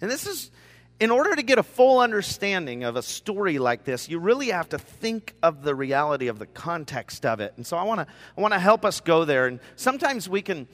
And 0.00 0.10
this 0.10 0.26
is, 0.26 0.50
in 0.98 1.10
order 1.10 1.36
to 1.36 1.42
get 1.42 1.58
a 1.58 1.62
full 1.62 2.00
understanding 2.00 2.82
of 2.82 2.96
a 2.96 3.02
story 3.02 3.58
like 3.58 3.84
this, 3.84 4.08
you 4.08 4.18
really 4.18 4.48
have 4.48 4.70
to 4.70 4.78
think 4.78 5.34
of 5.42 5.62
the 5.62 5.74
reality 5.74 6.28
of 6.28 6.38
the 6.38 6.46
context 6.46 7.24
of 7.26 7.40
it. 7.40 7.52
And 7.56 7.66
so 7.66 7.76
I 7.76 7.84
want 7.84 8.00
to 8.00 8.06
I 8.36 8.40
want 8.40 8.54
to 8.54 8.58
help 8.58 8.84
us 8.84 9.00
go 9.00 9.24
there. 9.24 9.46
And 9.46 9.60
sometimes 9.76 10.28
we 10.28 10.42
can 10.42 10.66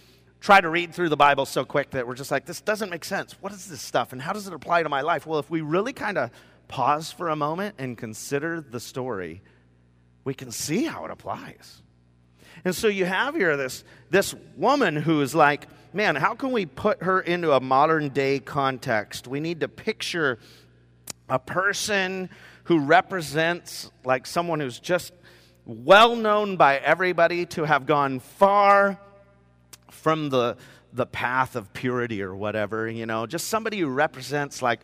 try 0.43 0.61
to 0.61 0.69
read 0.69 0.93
through 0.93 1.09
the 1.09 1.17
Bible 1.17 1.47
so 1.47 1.65
quick 1.65 1.91
that 1.91 2.07
we're 2.07 2.17
just 2.17 2.33
like, 2.33 2.45
this 2.45 2.61
doesn't 2.61 2.91
make 2.91 3.05
sense. 3.05 3.37
What 3.41 3.53
is 3.53 3.67
this 3.67 3.81
stuff? 3.81 4.13
And 4.13 4.21
how 4.21 4.33
does 4.33 4.49
it 4.49 4.53
apply 4.53 4.83
to 4.83 4.89
my 4.89 5.01
life? 5.01 5.25
Well, 5.25 5.39
if 5.39 5.49
we 5.49 5.61
really 5.61 5.93
kind 5.93 6.19
of 6.19 6.31
pause 6.67 7.13
for 7.13 7.29
a 7.29 7.37
moment 7.37 7.77
and 7.79 7.97
consider 7.97 8.61
the 8.61 8.81
story, 8.81 9.41
we 10.25 10.35
can 10.35 10.51
see 10.51 10.83
how 10.83 11.05
it 11.05 11.13
applies. 11.13 11.81
And 12.65 12.75
so 12.75 12.89
you 12.89 13.05
have 13.05 13.37
here 13.37 13.57
this, 13.57 13.85
this 14.11 14.35
woman 14.57 14.97
who 14.97 15.21
is 15.21 15.33
like, 15.33 15.69
man, 15.93 16.17
how 16.17 16.35
can 16.35 16.51
we 16.51 16.67
put 16.67 17.05
her 17.05 17.21
into 17.21 17.53
a 17.53 17.61
modern 17.61 18.09
day 18.09 18.41
context? 18.41 19.29
We 19.29 19.39
need 19.39 19.61
to 19.61 19.69
picture 19.69 20.41
a 21.29 21.39
person 21.39 22.29
who 22.65 22.81
represents 22.81 23.93
like 24.05 24.27
someone 24.27 24.59
who's 24.59 24.81
just 24.81 25.13
well 25.67 26.17
known 26.17 26.57
by 26.57 26.79
everybody 26.79 27.47
to 27.47 27.63
have 27.63 27.87
gone 27.87 28.19
far 28.19 28.99
from 29.93 30.31
the, 30.31 30.57
the 30.93 31.07
path 31.07 31.57
of 31.57 31.73
purity 31.73 32.23
or 32.23 32.35
whatever, 32.35 32.89
you 32.89 33.07
know, 33.07 33.27
just 33.27 33.49
somebody 33.49 33.79
who 33.79 33.89
represents 33.89 34.63
like, 34.63 34.81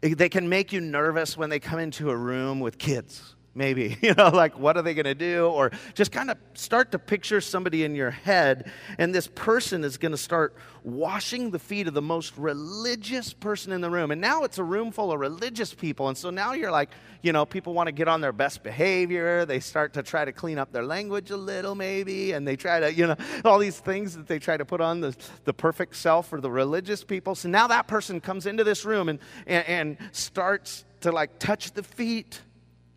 they 0.00 0.28
can 0.28 0.48
make 0.48 0.72
you 0.72 0.80
nervous 0.80 1.36
when 1.36 1.50
they 1.50 1.60
come 1.60 1.78
into 1.78 2.10
a 2.10 2.16
room 2.16 2.60
with 2.60 2.78
kids 2.78 3.34
maybe 3.54 3.96
you 4.02 4.14
know 4.14 4.28
like 4.28 4.58
what 4.58 4.76
are 4.76 4.82
they 4.82 4.94
going 4.94 5.04
to 5.04 5.14
do? 5.14 5.46
Or 5.46 5.70
just 5.94 6.12
kind 6.12 6.30
of 6.30 6.38
start 6.54 6.92
to 6.92 6.98
picture 6.98 7.40
somebody 7.40 7.84
in 7.84 7.94
your 7.94 8.10
head 8.10 8.70
and 8.98 9.14
this 9.14 9.26
person 9.26 9.84
is 9.84 9.98
going 9.98 10.12
to 10.12 10.18
start 10.18 10.54
washing 10.84 11.50
the 11.50 11.58
feet 11.58 11.86
of 11.86 11.94
the 11.94 12.02
most 12.02 12.36
religious 12.36 13.32
person 13.32 13.72
in 13.72 13.80
the 13.80 13.90
room. 13.90 14.10
And 14.10 14.20
now 14.20 14.44
it's 14.44 14.58
a 14.58 14.64
room 14.64 14.90
full 14.90 15.12
of 15.12 15.20
religious 15.20 15.74
people 15.74 16.08
and 16.08 16.16
so 16.16 16.30
now 16.30 16.52
you're 16.52 16.70
like 16.70 16.90
you 17.22 17.32
know 17.32 17.46
people 17.46 17.72
want 17.72 17.86
to 17.86 17.92
get 17.92 18.08
on 18.08 18.20
their 18.20 18.32
best 18.32 18.62
behavior. 18.62 19.44
They 19.44 19.60
start 19.60 19.92
to 19.94 20.02
try 20.02 20.24
to 20.24 20.32
clean 20.32 20.58
up 20.58 20.72
their 20.72 20.84
language 20.84 21.30
a 21.30 21.36
little 21.36 21.74
maybe 21.74 22.32
and 22.32 22.46
they 22.46 22.56
try 22.56 22.80
to 22.80 22.92
you 22.92 23.06
know 23.06 23.16
all 23.44 23.58
these 23.58 23.78
things 23.78 24.16
that 24.16 24.26
they 24.26 24.38
try 24.38 24.56
to 24.56 24.64
put 24.64 24.80
on 24.80 25.00
the, 25.00 25.16
the 25.44 25.52
perfect 25.52 25.96
self 25.96 26.28
for 26.28 26.40
the 26.40 26.50
religious 26.50 27.04
people. 27.04 27.34
So 27.34 27.48
now 27.48 27.66
that 27.68 27.86
person 27.86 28.20
comes 28.20 28.46
into 28.46 28.64
this 28.64 28.84
room 28.84 29.08
and, 29.08 29.18
and, 29.46 29.66
and 29.66 29.96
starts 30.12 30.84
to 31.00 31.12
like 31.12 31.38
touch 31.38 31.72
the 31.72 31.82
feet 31.82 32.40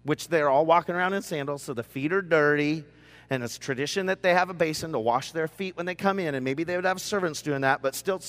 which 0.05 0.29
they're 0.29 0.49
all 0.49 0.65
walking 0.65 0.95
around 0.95 1.13
in 1.13 1.21
sandals, 1.21 1.63
so 1.63 1.73
the 1.73 1.83
feet 1.83 2.13
are 2.13 2.21
dirty. 2.21 2.85
And 3.29 3.43
it's 3.43 3.57
tradition 3.57 4.05
that 4.05 4.21
they 4.21 4.35
have 4.35 4.51
a 4.51 4.53
basin 4.53 4.91
to 4.91 4.99
wash 4.99 5.31
their 5.31 5.47
feet 5.47 5.75
when 5.75 5.87
they 5.87 5.95
come 5.95 6.19
in. 6.19 6.35
And 6.35 6.45
maybe 6.45 6.63
they 6.63 6.75
would 6.75 6.85
have 6.85 7.01
servants 7.01 7.41
doing 7.41 7.61
that, 7.61 7.81
but 7.81 7.95
still, 7.95 8.21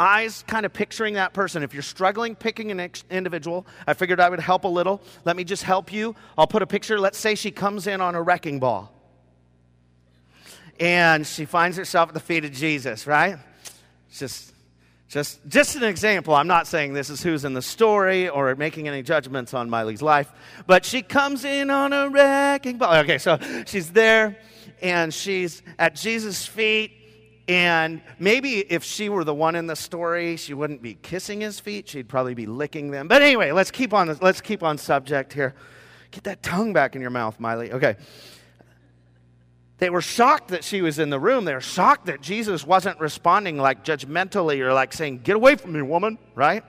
eyes 0.00 0.42
kind 0.46 0.64
of 0.64 0.72
picturing 0.72 1.14
that 1.14 1.34
person. 1.34 1.62
If 1.62 1.74
you're 1.74 1.82
struggling 1.82 2.34
picking 2.34 2.70
an 2.70 2.90
individual, 3.10 3.66
I 3.86 3.92
figured 3.92 4.18
I 4.18 4.30
would 4.30 4.40
help 4.40 4.64
a 4.64 4.68
little. 4.68 5.02
Let 5.26 5.36
me 5.36 5.44
just 5.44 5.62
help 5.62 5.92
you. 5.92 6.16
I'll 6.38 6.46
put 6.46 6.62
a 6.62 6.66
picture. 6.66 6.98
Let's 6.98 7.18
say 7.18 7.34
she 7.34 7.50
comes 7.50 7.86
in 7.86 8.00
on 8.00 8.14
a 8.14 8.22
wrecking 8.22 8.60
ball. 8.60 8.90
And 10.80 11.26
she 11.26 11.44
finds 11.44 11.76
herself 11.76 12.08
at 12.08 12.14
the 12.14 12.20
feet 12.20 12.46
of 12.46 12.52
Jesus, 12.52 13.06
right? 13.06 13.36
It's 14.08 14.18
just 14.20 14.53
just, 15.14 15.46
just 15.46 15.76
an 15.76 15.84
example. 15.84 16.34
I'm 16.34 16.48
not 16.48 16.66
saying 16.66 16.92
this 16.92 17.08
is 17.08 17.22
who's 17.22 17.44
in 17.44 17.54
the 17.54 17.62
story 17.62 18.28
or 18.28 18.52
making 18.56 18.88
any 18.88 19.00
judgments 19.00 19.54
on 19.54 19.70
Miley's 19.70 20.02
life, 20.02 20.28
but 20.66 20.84
she 20.84 21.02
comes 21.02 21.44
in 21.44 21.70
on 21.70 21.92
a 21.92 22.08
wrecking 22.08 22.78
ball. 22.78 22.96
Okay, 22.96 23.18
so 23.18 23.38
she's 23.64 23.92
there 23.92 24.36
and 24.82 25.14
she's 25.14 25.62
at 25.78 25.94
Jesus' 25.94 26.44
feet. 26.44 26.90
And 27.46 28.02
maybe 28.18 28.58
if 28.58 28.82
she 28.82 29.08
were 29.08 29.22
the 29.22 29.32
one 29.32 29.54
in 29.54 29.68
the 29.68 29.76
story, 29.76 30.36
she 30.36 30.52
wouldn't 30.52 30.82
be 30.82 30.94
kissing 30.94 31.40
his 31.40 31.60
feet. 31.60 31.88
She'd 31.88 32.08
probably 32.08 32.34
be 32.34 32.46
licking 32.46 32.90
them. 32.90 33.06
But 33.06 33.22
anyway, 33.22 33.52
let's 33.52 33.70
keep 33.70 33.94
on, 33.94 34.18
let's 34.20 34.40
keep 34.40 34.64
on 34.64 34.78
subject 34.78 35.32
here. 35.32 35.54
Get 36.10 36.24
that 36.24 36.42
tongue 36.42 36.72
back 36.72 36.96
in 36.96 37.00
your 37.00 37.10
mouth, 37.10 37.38
Miley. 37.38 37.70
Okay. 37.70 37.94
They 39.78 39.90
were 39.90 40.00
shocked 40.00 40.48
that 40.48 40.62
she 40.62 40.82
was 40.82 40.98
in 40.98 41.10
the 41.10 41.18
room. 41.18 41.44
They 41.44 41.54
were 41.54 41.60
shocked 41.60 42.06
that 42.06 42.20
Jesus 42.20 42.66
wasn't 42.66 43.00
responding 43.00 43.58
like 43.58 43.84
judgmentally 43.84 44.60
or 44.60 44.72
like 44.72 44.92
saying, 44.92 45.20
Get 45.24 45.36
away 45.36 45.56
from 45.56 45.72
me, 45.72 45.82
woman, 45.82 46.18
right? 46.34 46.62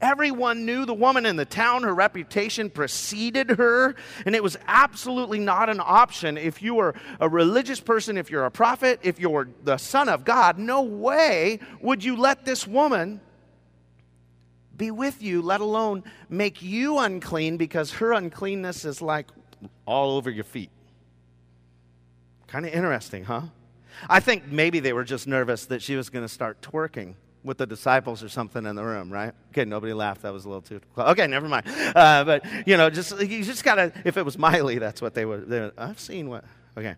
Everyone 0.00 0.66
knew 0.66 0.84
the 0.84 0.94
woman 0.94 1.24
in 1.24 1.36
the 1.36 1.46
town. 1.46 1.82
Her 1.82 1.94
reputation 1.94 2.68
preceded 2.68 3.50
her, 3.50 3.96
and 4.26 4.34
it 4.34 4.42
was 4.42 4.58
absolutely 4.66 5.38
not 5.38 5.70
an 5.70 5.80
option. 5.82 6.36
If 6.36 6.62
you 6.62 6.74
were 6.74 6.94
a 7.18 7.28
religious 7.28 7.80
person, 7.80 8.18
if 8.18 8.30
you're 8.30 8.44
a 8.44 8.50
prophet, 8.50 9.00
if 9.02 9.18
you're 9.18 9.48
the 9.64 9.78
Son 9.78 10.10
of 10.10 10.24
God, 10.24 10.58
no 10.58 10.82
way 10.82 11.60
would 11.80 12.04
you 12.04 12.16
let 12.16 12.44
this 12.44 12.66
woman 12.66 13.22
be 14.76 14.90
with 14.90 15.22
you, 15.22 15.40
let 15.40 15.62
alone 15.62 16.04
make 16.28 16.60
you 16.60 16.98
unclean 16.98 17.56
because 17.56 17.92
her 17.92 18.12
uncleanness 18.12 18.84
is 18.84 19.00
like 19.00 19.26
all 19.86 20.16
over 20.16 20.30
your 20.30 20.44
feet. 20.44 20.70
Kind 22.56 22.64
of 22.64 22.72
interesting, 22.72 23.22
huh? 23.22 23.42
I 24.08 24.20
think 24.20 24.46
maybe 24.46 24.80
they 24.80 24.94
were 24.94 25.04
just 25.04 25.26
nervous 25.26 25.66
that 25.66 25.82
she 25.82 25.94
was 25.94 26.08
going 26.08 26.24
to 26.24 26.28
start 26.28 26.62
twerking 26.62 27.12
with 27.44 27.58
the 27.58 27.66
disciples 27.66 28.22
or 28.22 28.30
something 28.30 28.64
in 28.64 28.76
the 28.76 28.82
room, 28.82 29.12
right? 29.12 29.34
Okay, 29.50 29.66
nobody 29.66 29.92
laughed. 29.92 30.22
That 30.22 30.32
was 30.32 30.46
a 30.46 30.48
little 30.48 30.62
too 30.62 30.80
close. 30.94 31.10
Okay, 31.10 31.26
never 31.26 31.50
mind. 31.50 31.66
Uh, 31.94 32.24
but 32.24 32.46
you 32.66 32.78
know, 32.78 32.88
just 32.88 33.20
you 33.20 33.44
just 33.44 33.62
gotta. 33.62 33.92
If 34.06 34.16
it 34.16 34.24
was 34.24 34.38
Miley, 34.38 34.78
that's 34.78 35.02
what 35.02 35.12
they 35.12 35.26
were. 35.26 35.36
They, 35.36 35.70
I've 35.76 36.00
seen 36.00 36.30
what. 36.30 36.44
Okay, 36.78 36.94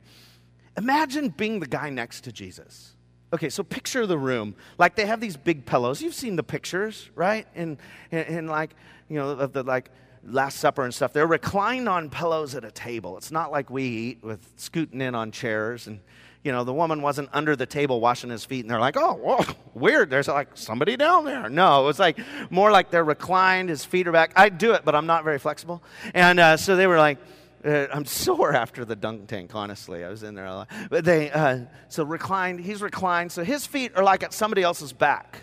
imagine 0.77 1.31
being 1.31 1.59
the 1.59 1.67
guy 1.67 1.91
next 1.91 2.21
to 2.21 2.31
Jesus. 2.31 2.95
Okay, 3.33 3.51
so 3.51 3.65
picture 3.65 4.07
the 4.07 4.17
room. 4.17 4.55
Like 4.79 4.95
they 4.95 5.07
have 5.07 5.21
these 5.21 5.37
big 5.37 5.67
pillows. 5.67 6.01
You've 6.01 6.15
seen 6.15 6.37
the 6.37 6.45
pictures, 6.45 7.11
right? 7.17 7.49
And 7.57 7.79
and, 8.13 8.49
like 8.49 8.77
you 9.09 9.17
know 9.17 9.31
of 9.31 9.53
the 9.55 9.65
like 9.65 9.91
Last 10.31 10.59
Supper 10.59 10.85
and 10.85 10.95
stuff, 10.95 11.13
they're 11.13 11.27
reclined 11.27 11.89
on 11.89 12.11
pillows 12.11 12.55
at 12.55 12.65
a 12.65 12.71
table. 12.71 13.17
It's 13.17 13.31
not 13.31 13.51
like 13.51 13.71
we 13.71 13.85
eat 13.85 14.23
with 14.23 14.41
scooting 14.57 15.01
in 15.01 15.15
on 15.15 15.31
chairs. 15.31 15.87
And, 15.87 16.01
you 16.43 16.53
know, 16.53 16.65
the 16.65 16.73
woman 16.73 17.03
wasn't 17.03 17.29
under 17.33 17.57
the 17.57 17.67
table 17.67 18.01
washing 18.01 18.31
his 18.31 18.45
feet, 18.45 18.61
and 18.61 18.71
they're 18.71 18.81
like, 18.81 18.97
oh, 18.97 19.15
whoa, 19.15 19.45
weird. 19.75 20.11
There's 20.11 20.29
like 20.29 20.49
somebody 20.55 20.97
down 20.97 21.25
there. 21.25 21.49
No, 21.49 21.83
it 21.83 21.87
was 21.87 21.99
like 21.99 22.19
more 22.51 22.71
like 22.71 22.91
they're 22.91 23.05
reclined, 23.05 23.69
his 23.69 23.85
feet 23.85 24.07
are 24.09 24.13
back. 24.13 24.33
I 24.37 24.49
do 24.49 24.73
it, 24.73 24.85
but 24.85 24.95
I'm 24.95 25.07
not 25.07 25.25
very 25.25 25.39
flexible. 25.39 25.83
And 26.15 26.41
uh, 26.41 26.57
so 26.57 26.77
they 26.77 26.87
were 26.87 26.99
like, 26.99 27.19
uh, 27.65 27.87
I'm 27.93 28.05
sore 28.05 28.55
after 28.55 28.85
the 28.85 28.97
dunk 28.97 29.27
tank, 29.27 29.55
honestly. 29.55 30.05
I 30.05 30.09
was 30.09 30.23
in 30.23 30.35
there 30.35 30.47
a 30.47 30.55
lot. 30.55 30.71
But 30.91 31.05
they, 31.05 31.31
uh, 31.31 31.61
so 31.89 32.05
reclined, 32.05 32.61
he's 32.61 32.83
reclined, 32.83 33.33
so 33.33 33.43
his 33.43 33.67
feet 33.67 33.93
are 33.97 34.05
like 34.05 34.23
at 34.23 34.33
somebody 34.33 34.63
else's 34.63 34.93
back. 34.93 35.43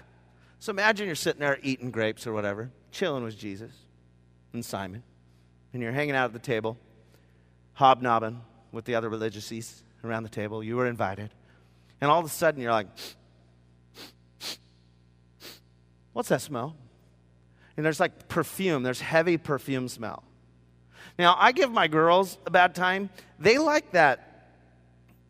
So 0.59 0.71
imagine 0.71 1.07
you're 1.07 1.15
sitting 1.15 1.41
there 1.41 1.59
eating 1.61 1.91
grapes 1.91 2.25
or 2.25 2.33
whatever, 2.33 2.71
chilling 2.91 3.23
with 3.23 3.37
Jesus 3.37 3.84
and 4.55 4.65
Simon, 4.65 5.03
and 5.73 5.81
you're 5.81 5.91
hanging 5.91 6.15
out 6.15 6.25
at 6.25 6.33
the 6.33 6.39
table, 6.39 6.77
hobnobbing 7.73 8.41
with 8.71 8.85
the 8.85 8.95
other 8.95 9.09
religiousies 9.09 9.81
around 10.03 10.23
the 10.23 10.29
table. 10.29 10.63
You 10.63 10.75
were 10.77 10.87
invited. 10.87 11.29
And 12.01 12.09
all 12.09 12.19
of 12.19 12.25
a 12.25 12.29
sudden, 12.29 12.61
you're 12.61 12.71
like, 12.71 12.87
what's 16.13 16.29
that 16.29 16.41
smell? 16.41 16.75
And 17.77 17.85
there's 17.85 17.99
like 17.99 18.27
perfume, 18.27 18.83
there's 18.83 19.01
heavy 19.01 19.37
perfume 19.37 19.87
smell. 19.87 20.23
Now, 21.17 21.35
I 21.39 21.51
give 21.51 21.71
my 21.71 21.87
girls 21.87 22.37
a 22.45 22.51
bad 22.51 22.75
time. 22.75 23.09
They 23.39 23.57
like 23.57 23.91
that 23.91 24.49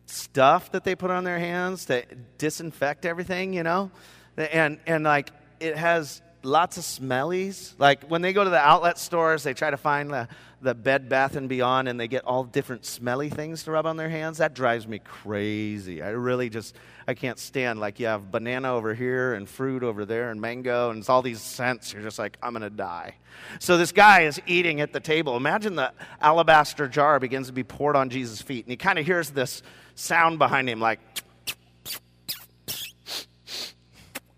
stuff 0.06 0.72
that 0.72 0.84
they 0.84 0.94
put 0.94 1.10
on 1.10 1.24
their 1.24 1.38
hands 1.38 1.86
to 1.86 2.04
disinfect 2.38 3.04
everything, 3.04 3.52
you 3.52 3.62
know? 3.62 3.90
And, 4.36 4.78
and 4.86 5.04
like, 5.04 5.30
it 5.60 5.76
has 5.76 6.22
lots 6.42 6.76
of 6.76 6.84
smellies. 6.84 7.72
Like 7.78 8.04
when 8.04 8.22
they 8.22 8.32
go 8.32 8.44
to 8.44 8.50
the 8.50 8.58
outlet 8.58 8.98
stores, 8.98 9.42
they 9.42 9.54
try 9.54 9.70
to 9.70 9.76
find 9.76 10.10
the, 10.10 10.28
the 10.62 10.74
Bed 10.74 11.08
Bath 11.08 11.36
and 11.36 11.48
Beyond 11.48 11.88
and 11.88 11.98
they 11.98 12.08
get 12.08 12.24
all 12.24 12.44
different 12.44 12.84
smelly 12.84 13.28
things 13.28 13.64
to 13.64 13.72
rub 13.72 13.86
on 13.86 13.96
their 13.96 14.08
hands. 14.08 14.38
That 14.38 14.54
drives 14.54 14.86
me 14.86 14.98
crazy. 14.98 16.02
I 16.02 16.10
really 16.10 16.48
just, 16.48 16.76
I 17.06 17.14
can't 17.14 17.38
stand. 17.38 17.80
Like 17.80 18.00
you 18.00 18.06
have 18.06 18.30
banana 18.30 18.74
over 18.74 18.94
here 18.94 19.34
and 19.34 19.48
fruit 19.48 19.82
over 19.82 20.04
there 20.04 20.30
and 20.30 20.40
mango 20.40 20.90
and 20.90 21.00
it's 21.00 21.08
all 21.08 21.22
these 21.22 21.40
scents. 21.40 21.92
You're 21.92 22.02
just 22.02 22.18
like, 22.18 22.38
I'm 22.42 22.52
going 22.52 22.62
to 22.62 22.70
die. 22.70 23.16
So 23.58 23.76
this 23.76 23.92
guy 23.92 24.22
is 24.22 24.40
eating 24.46 24.80
at 24.80 24.92
the 24.92 25.00
table. 25.00 25.36
Imagine 25.36 25.76
the 25.76 25.92
alabaster 26.20 26.88
jar 26.88 27.20
begins 27.20 27.48
to 27.48 27.52
be 27.52 27.64
poured 27.64 27.96
on 27.96 28.10
Jesus' 28.10 28.40
feet 28.40 28.64
and 28.64 28.70
he 28.70 28.76
kind 28.76 28.98
of 28.98 29.06
hears 29.06 29.30
this 29.30 29.62
sound 29.94 30.38
behind 30.38 30.68
him 30.68 30.80
like, 30.80 31.00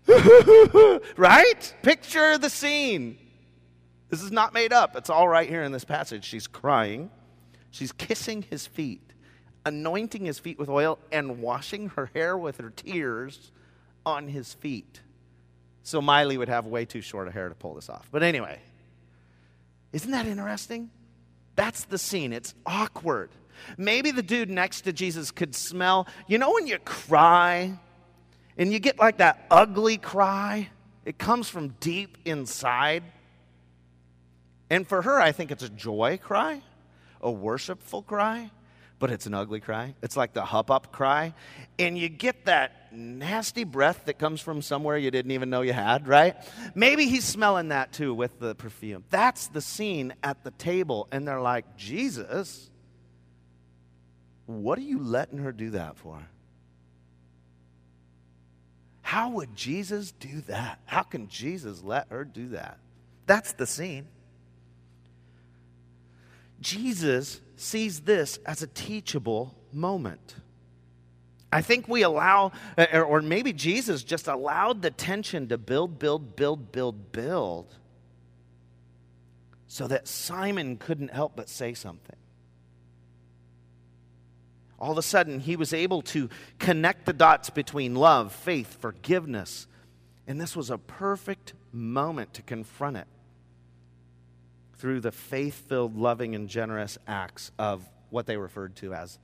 right? 1.17 1.73
Picture 1.81 2.37
the 2.37 2.49
scene. 2.49 3.17
This 4.09 4.21
is 4.21 4.31
not 4.31 4.53
made 4.53 4.73
up. 4.73 4.95
It's 4.95 5.09
all 5.09 5.27
right 5.27 5.47
here 5.47 5.61
in 5.63 5.71
this 5.71 5.85
passage. 5.85 6.23
She's 6.25 6.47
crying. 6.47 7.11
She's 7.71 7.91
kissing 7.91 8.43
his 8.49 8.65
feet. 8.65 9.01
anointing 9.65 10.25
his 10.25 10.39
feet 10.39 10.57
with 10.57 10.69
oil 10.69 10.97
and 11.11 11.41
washing 11.41 11.89
her 11.89 12.09
hair 12.15 12.37
with 12.37 12.57
her 12.57 12.69
tears 12.69 13.51
on 14.05 14.27
his 14.27 14.53
feet. 14.53 15.01
So 15.83 16.01
Miley 16.01 16.37
would 16.37 16.49
have 16.49 16.65
way 16.65 16.85
too 16.85 17.01
short 17.01 17.27
a 17.27 17.31
hair 17.31 17.49
to 17.49 17.55
pull 17.55 17.75
this 17.75 17.89
off. 17.89 18.07
But 18.11 18.23
anyway, 18.23 18.59
isn't 19.93 20.11
that 20.11 20.25
interesting? 20.25 20.89
That's 21.55 21.83
the 21.85 21.97
scene. 21.97 22.33
It's 22.33 22.55
awkward. 22.65 23.29
Maybe 23.77 24.11
the 24.11 24.23
dude 24.23 24.49
next 24.49 24.81
to 24.81 24.93
Jesus 24.93 25.29
could 25.31 25.53
smell, 25.53 26.07
you 26.27 26.37
know, 26.37 26.53
when 26.53 26.65
you 26.65 26.79
cry 26.79 27.77
and 28.59 28.71
you 28.71 28.79
get 28.79 28.99
like 28.99 29.17
that 29.17 29.47
ugly 29.49 29.97
cry? 29.97 30.69
It 31.05 31.17
comes 31.17 31.49
from 31.49 31.69
deep 31.79 32.19
inside. 32.25 33.03
And 34.69 34.87
for 34.87 35.01
her, 35.01 35.19
I 35.19 35.31
think 35.31 35.49
it's 35.49 35.63
a 35.63 35.69
joy 35.69 36.19
cry, 36.21 36.61
a 37.21 37.31
worshipful 37.31 38.03
cry, 38.03 38.51
but 38.99 39.09
it's 39.09 39.25
an 39.25 39.33
ugly 39.33 39.61
cry. 39.61 39.95
It's 40.03 40.15
like 40.15 40.33
the 40.33 40.43
hup 40.43 40.69
up 40.69 40.91
cry. 40.91 41.33
And 41.79 41.97
you 41.97 42.09
get 42.09 42.45
that 42.45 42.93
nasty 42.93 43.63
breath 43.63 44.05
that 44.05 44.19
comes 44.19 44.41
from 44.41 44.61
somewhere 44.61 44.97
you 44.97 45.09
didn't 45.09 45.31
even 45.31 45.49
know 45.49 45.61
you 45.61 45.73
had, 45.73 46.07
right? 46.07 46.35
Maybe 46.75 47.05
he's 47.05 47.23
smelling 47.23 47.69
that 47.69 47.93
too 47.93 48.13
with 48.13 48.39
the 48.39 48.55
perfume. 48.55 49.05
That's 49.09 49.47
the 49.47 49.61
scene 49.61 50.13
at 50.21 50.43
the 50.43 50.51
table. 50.51 51.07
And 51.11 51.27
they're 51.27 51.41
like, 51.41 51.77
Jesus, 51.77 52.69
what 54.45 54.77
are 54.77 54.83
you 54.83 54.99
letting 54.99 55.39
her 55.39 55.53
do 55.53 55.71
that 55.71 55.95
for? 55.95 56.27
How 59.09 59.29
would 59.29 59.55
Jesus 59.55 60.11
do 60.11 60.41
that? 60.41 60.77
How 60.85 61.01
can 61.01 61.29
Jesus 61.29 61.81
let 61.81 62.09
her 62.11 62.23
do 62.23 62.49
that? 62.49 62.77
That's 63.25 63.53
the 63.53 63.65
scene. 63.65 64.07
Jesus 66.61 67.41
sees 67.55 68.01
this 68.01 68.37
as 68.45 68.61
a 68.61 68.67
teachable 68.67 69.55
moment. 69.73 70.35
I 71.51 71.63
think 71.63 71.87
we 71.87 72.03
allow, 72.03 72.51
uh, 72.77 72.99
or 72.99 73.23
maybe 73.23 73.51
Jesus 73.51 74.03
just 74.03 74.27
allowed 74.27 74.83
the 74.83 74.91
tension 74.91 75.47
to 75.47 75.57
build, 75.57 75.97
build, 75.97 76.35
build, 76.35 76.71
build, 76.71 77.11
build, 77.11 77.73
so 79.65 79.87
that 79.87 80.07
Simon 80.07 80.77
couldn't 80.77 81.11
help 81.11 81.35
but 81.35 81.49
say 81.49 81.73
something. 81.73 82.18
All 84.79 84.93
of 84.93 84.97
a 84.97 85.03
sudden, 85.03 85.41
he 85.41 85.57
was 85.57 85.73
able 85.73 86.01
to 86.03 86.29
connect 86.57 87.05
the 87.05 87.13
dots 87.13 87.49
between 87.49 87.95
love, 87.95 88.31
faith, 88.33 88.79
forgiveness, 88.79 89.67
and 90.25 90.39
this 90.39 90.55
was 90.55 90.69
a 90.69 90.77
perfect 90.77 91.53
moment 91.71 92.33
to 92.35 92.41
confront 92.41 92.97
it 92.97 93.07
through 94.77 95.01
the 95.01 95.11
faith 95.11 95.67
filled, 95.67 95.97
loving, 95.97 96.35
and 96.35 96.47
generous 96.47 96.97
acts 97.07 97.51
of 97.59 97.83
what 98.09 98.25
they 98.25 98.37
referred 98.37 98.75
to 98.77 98.93
as 98.93 99.19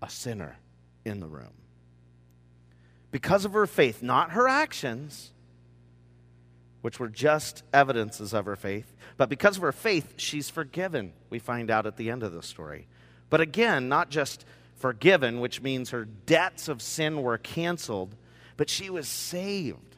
a 0.00 0.08
sinner 0.08 0.56
in 1.04 1.18
the 1.20 1.26
room. 1.26 1.52
Because 3.10 3.44
of 3.44 3.52
her 3.52 3.66
faith, 3.66 4.02
not 4.02 4.30
her 4.30 4.46
actions, 4.46 5.32
which 6.82 7.00
were 7.00 7.08
just 7.08 7.62
evidences 7.72 8.32
of 8.32 8.46
her 8.46 8.56
faith, 8.56 8.94
but 9.16 9.28
because 9.28 9.56
of 9.56 9.62
her 9.62 9.72
faith, 9.72 10.14
she's 10.16 10.48
forgiven, 10.48 11.12
we 11.30 11.38
find 11.38 11.70
out 11.70 11.86
at 11.86 11.96
the 11.96 12.10
end 12.10 12.22
of 12.22 12.32
the 12.32 12.42
story. 12.42 12.86
But 13.30 13.40
again, 13.40 13.88
not 13.88 14.10
just 14.10 14.44
forgiven, 14.76 15.40
which 15.40 15.62
means 15.62 15.90
her 15.90 16.04
debts 16.04 16.68
of 16.68 16.82
sin 16.82 17.22
were 17.22 17.38
canceled, 17.38 18.16
but 18.56 18.68
she 18.68 18.90
was 18.90 19.08
saved. 19.08 19.96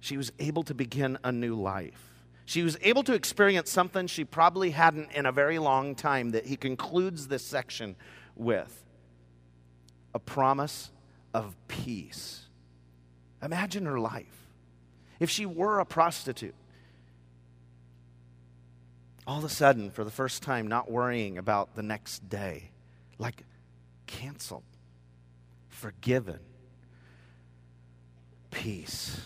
She 0.00 0.16
was 0.16 0.32
able 0.38 0.62
to 0.64 0.74
begin 0.74 1.18
a 1.24 1.32
new 1.32 1.54
life. 1.54 2.02
She 2.44 2.62
was 2.62 2.78
able 2.80 3.02
to 3.04 3.12
experience 3.12 3.70
something 3.70 4.06
she 4.06 4.24
probably 4.24 4.70
hadn't 4.70 5.10
in 5.12 5.26
a 5.26 5.32
very 5.32 5.58
long 5.58 5.96
time 5.96 6.30
that 6.30 6.46
he 6.46 6.56
concludes 6.56 7.26
this 7.26 7.44
section 7.44 7.96
with 8.36 8.84
a 10.14 10.20
promise 10.20 10.92
of 11.34 11.56
peace. 11.66 12.44
Imagine 13.42 13.84
her 13.86 13.98
life. 13.98 14.48
If 15.18 15.28
she 15.28 15.44
were 15.44 15.80
a 15.80 15.84
prostitute, 15.84 16.54
all 19.26 19.38
of 19.38 19.44
a 19.44 19.48
sudden, 19.48 19.90
for 19.90 20.04
the 20.04 20.10
first 20.10 20.42
time, 20.42 20.68
not 20.68 20.90
worrying 20.90 21.38
about 21.38 21.74
the 21.74 21.82
next 21.82 22.28
day, 22.28 22.70
like 23.18 23.44
canceled, 24.06 24.64
forgiven, 25.68 26.38
peace. 28.50 29.20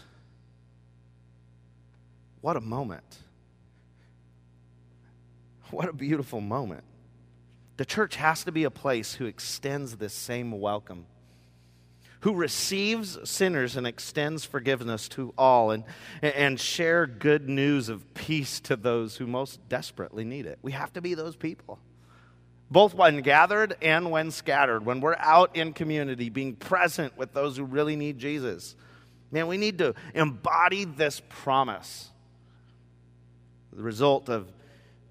What 2.41 2.57
a 2.57 2.61
moment. 2.61 3.19
What 5.71 5.89
a 5.89 5.93
beautiful 5.93 6.41
moment. 6.41 6.85
The 7.77 7.85
church 7.85 8.17
has 8.17 8.45
to 8.45 8.53
be 8.53 8.65
a 8.65 8.71
place 8.71 9.15
who 9.15 9.27
extends 9.27 9.97
this 9.97 10.13
same 10.13 10.61
welcome, 10.61 11.07
who 12.21 12.35
receives 12.35 13.19
sinners 13.29 13.77
and 13.77 13.87
extends 13.87 14.45
forgiveness 14.45 15.09
to 15.11 15.33
all, 15.39 15.71
and, 15.71 15.85
and 16.21 16.61
share 16.61 17.07
good 17.07 17.49
news 17.49 17.89
of 17.89 18.13
peace 18.15 18.61
to 18.61 18.77
those 18.77 19.17
who 19.17 19.27
most 19.27 19.67
desperately 19.69 20.25
need 20.25 20.47
it. 20.47 20.59
We 20.61 20.73
have 20.73 20.93
to 20.95 21.01
be 21.01 21.15
those 21.15 21.37
people. 21.37 21.79
Both 22.71 22.95
when 22.95 23.23
gathered 23.23 23.77
and 23.83 24.11
when 24.11 24.31
scattered, 24.31 24.87
when 24.87 25.01
we're 25.01 25.17
out 25.17 25.57
in 25.57 25.73
community, 25.73 26.29
being 26.29 26.55
present 26.55 27.17
with 27.19 27.33
those 27.33 27.57
who 27.57 27.65
really 27.65 27.97
need 27.97 28.19
Jesus. 28.19 28.77
Man, 29.33 29.49
we 29.49 29.57
need 29.57 29.79
to 29.79 29.95
embody 30.15 30.85
this 30.85 31.21
promise 31.29 32.11
the 33.73 33.83
result 33.83 34.29
of 34.29 34.51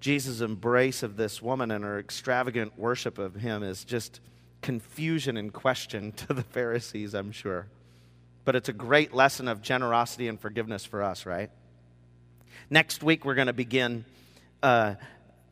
Jesus' 0.00 0.40
embrace 0.40 1.02
of 1.02 1.16
this 1.16 1.42
woman 1.42 1.70
and 1.70 1.84
her 1.84 1.98
extravagant 1.98 2.78
worship 2.78 3.18
of 3.18 3.34
him 3.34 3.62
is 3.62 3.84
just 3.84 4.20
confusion 4.62 5.36
and 5.36 5.52
question 5.52 6.12
to 6.28 6.34
the 6.34 6.42
Pharisees, 6.42 7.14
I'm 7.14 7.32
sure. 7.32 7.66
But 8.44 8.56
it's 8.56 8.68
a 8.68 8.72
great 8.72 9.12
lesson 9.12 9.48
of 9.48 9.62
generosity 9.62 10.28
and 10.28 10.40
forgiveness 10.40 10.84
for 10.84 11.02
us, 11.02 11.26
right? 11.26 11.50
Next 12.68 13.02
week, 13.02 13.24
we're 13.24 13.34
going 13.34 13.48
to 13.48 13.52
begin 13.52 14.04
uh, 14.62 14.94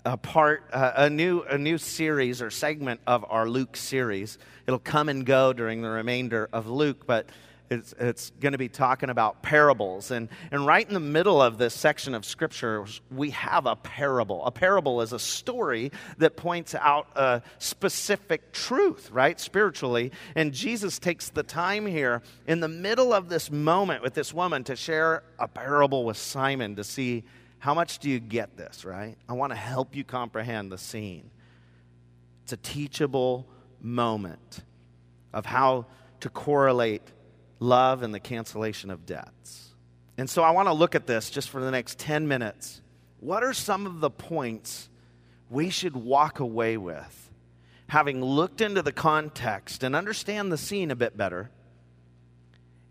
a 0.08 0.16
part, 0.16 0.64
uh, 0.72 0.92
a, 0.96 1.10
new, 1.10 1.42
a 1.42 1.58
new 1.58 1.76
series 1.76 2.40
or 2.40 2.50
segment 2.50 2.98
of 3.06 3.26
our 3.28 3.46
Luke 3.46 3.76
series. 3.76 4.38
It'll 4.66 4.78
come 4.78 5.10
and 5.10 5.26
go 5.26 5.52
during 5.52 5.82
the 5.82 5.90
remainder 5.90 6.48
of 6.50 6.66
Luke, 6.66 7.06
but 7.06 7.28
it's, 7.68 7.94
it's 8.00 8.30
going 8.40 8.52
to 8.52 8.58
be 8.58 8.70
talking 8.70 9.10
about 9.10 9.42
parables. 9.42 10.10
And, 10.10 10.30
and 10.50 10.64
right 10.64 10.88
in 10.88 10.94
the 10.94 11.00
middle 11.00 11.42
of 11.42 11.58
this 11.58 11.74
section 11.74 12.14
of 12.14 12.24
Scripture, 12.24 12.86
we 13.10 13.30
have 13.30 13.66
a 13.66 13.76
parable. 13.76 14.46
A 14.46 14.50
parable 14.50 15.02
is 15.02 15.12
a 15.12 15.18
story 15.18 15.92
that 16.16 16.38
points 16.38 16.74
out 16.74 17.08
a 17.14 17.42
specific 17.58 18.52
truth, 18.52 19.10
right, 19.10 19.38
spiritually. 19.38 20.12
And 20.34 20.54
Jesus 20.54 20.98
takes 20.98 21.28
the 21.28 21.42
time 21.42 21.84
here 21.84 22.22
in 22.46 22.60
the 22.60 22.68
middle 22.68 23.12
of 23.12 23.28
this 23.28 23.50
moment 23.50 24.02
with 24.02 24.14
this 24.14 24.32
woman 24.32 24.64
to 24.64 24.74
share 24.74 25.22
a 25.38 25.46
parable 25.48 26.06
with 26.06 26.16
Simon 26.16 26.76
to 26.76 26.84
see 26.84 27.24
how 27.58 27.74
much 27.74 27.98
do 27.98 28.08
you 28.08 28.20
get 28.20 28.56
this, 28.56 28.84
right? 28.84 29.16
I 29.28 29.32
want 29.32 29.52
to 29.52 29.56
help 29.56 29.96
you 29.96 30.04
comprehend 30.04 30.70
the 30.70 30.78
scene. 30.78 31.30
It's 32.44 32.52
a 32.52 32.56
teachable 32.56 33.46
moment 33.80 34.60
of 35.32 35.46
how 35.46 35.86
to 36.20 36.30
correlate 36.30 37.02
love 37.58 38.02
and 38.02 38.14
the 38.14 38.20
cancellation 38.20 38.90
of 38.90 39.06
debts. 39.06 39.70
And 40.16 40.28
so 40.28 40.42
I 40.42 40.50
want 40.50 40.68
to 40.68 40.72
look 40.72 40.94
at 40.94 41.06
this 41.06 41.30
just 41.30 41.48
for 41.48 41.60
the 41.60 41.70
next 41.70 41.98
10 41.98 42.26
minutes. 42.26 42.80
What 43.20 43.42
are 43.42 43.52
some 43.52 43.86
of 43.86 44.00
the 44.00 44.10
points 44.10 44.88
we 45.50 45.70
should 45.70 45.96
walk 45.96 46.40
away 46.40 46.76
with, 46.76 47.30
having 47.88 48.24
looked 48.24 48.60
into 48.60 48.82
the 48.82 48.92
context 48.92 49.82
and 49.82 49.96
understand 49.96 50.52
the 50.52 50.58
scene 50.58 50.90
a 50.90 50.96
bit 50.96 51.16
better? 51.16 51.50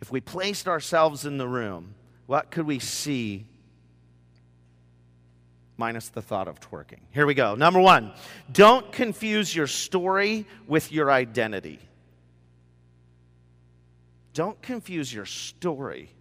If 0.01 0.11
we 0.11 0.21
placed 0.21 0.67
ourselves 0.67 1.25
in 1.25 1.37
the 1.37 1.47
room, 1.47 1.95
what 2.25 2.51
could 2.51 2.67
we 2.67 2.79
see 2.79 3.47
minus 5.77 6.09
the 6.09 6.21
thought 6.21 6.47
of 6.47 6.59
twerking? 6.59 6.99
Here 7.11 7.25
we 7.25 7.33
go. 7.33 7.55
Number 7.55 7.79
one, 7.79 8.11
don't 8.51 8.91
confuse 8.91 9.55
your 9.55 9.67
story 9.67 10.45
with 10.67 10.91
your 10.91 11.11
identity. 11.11 11.79
Don't 14.33 14.61
confuse 14.61 15.13
your 15.13 15.25
story 15.25 16.11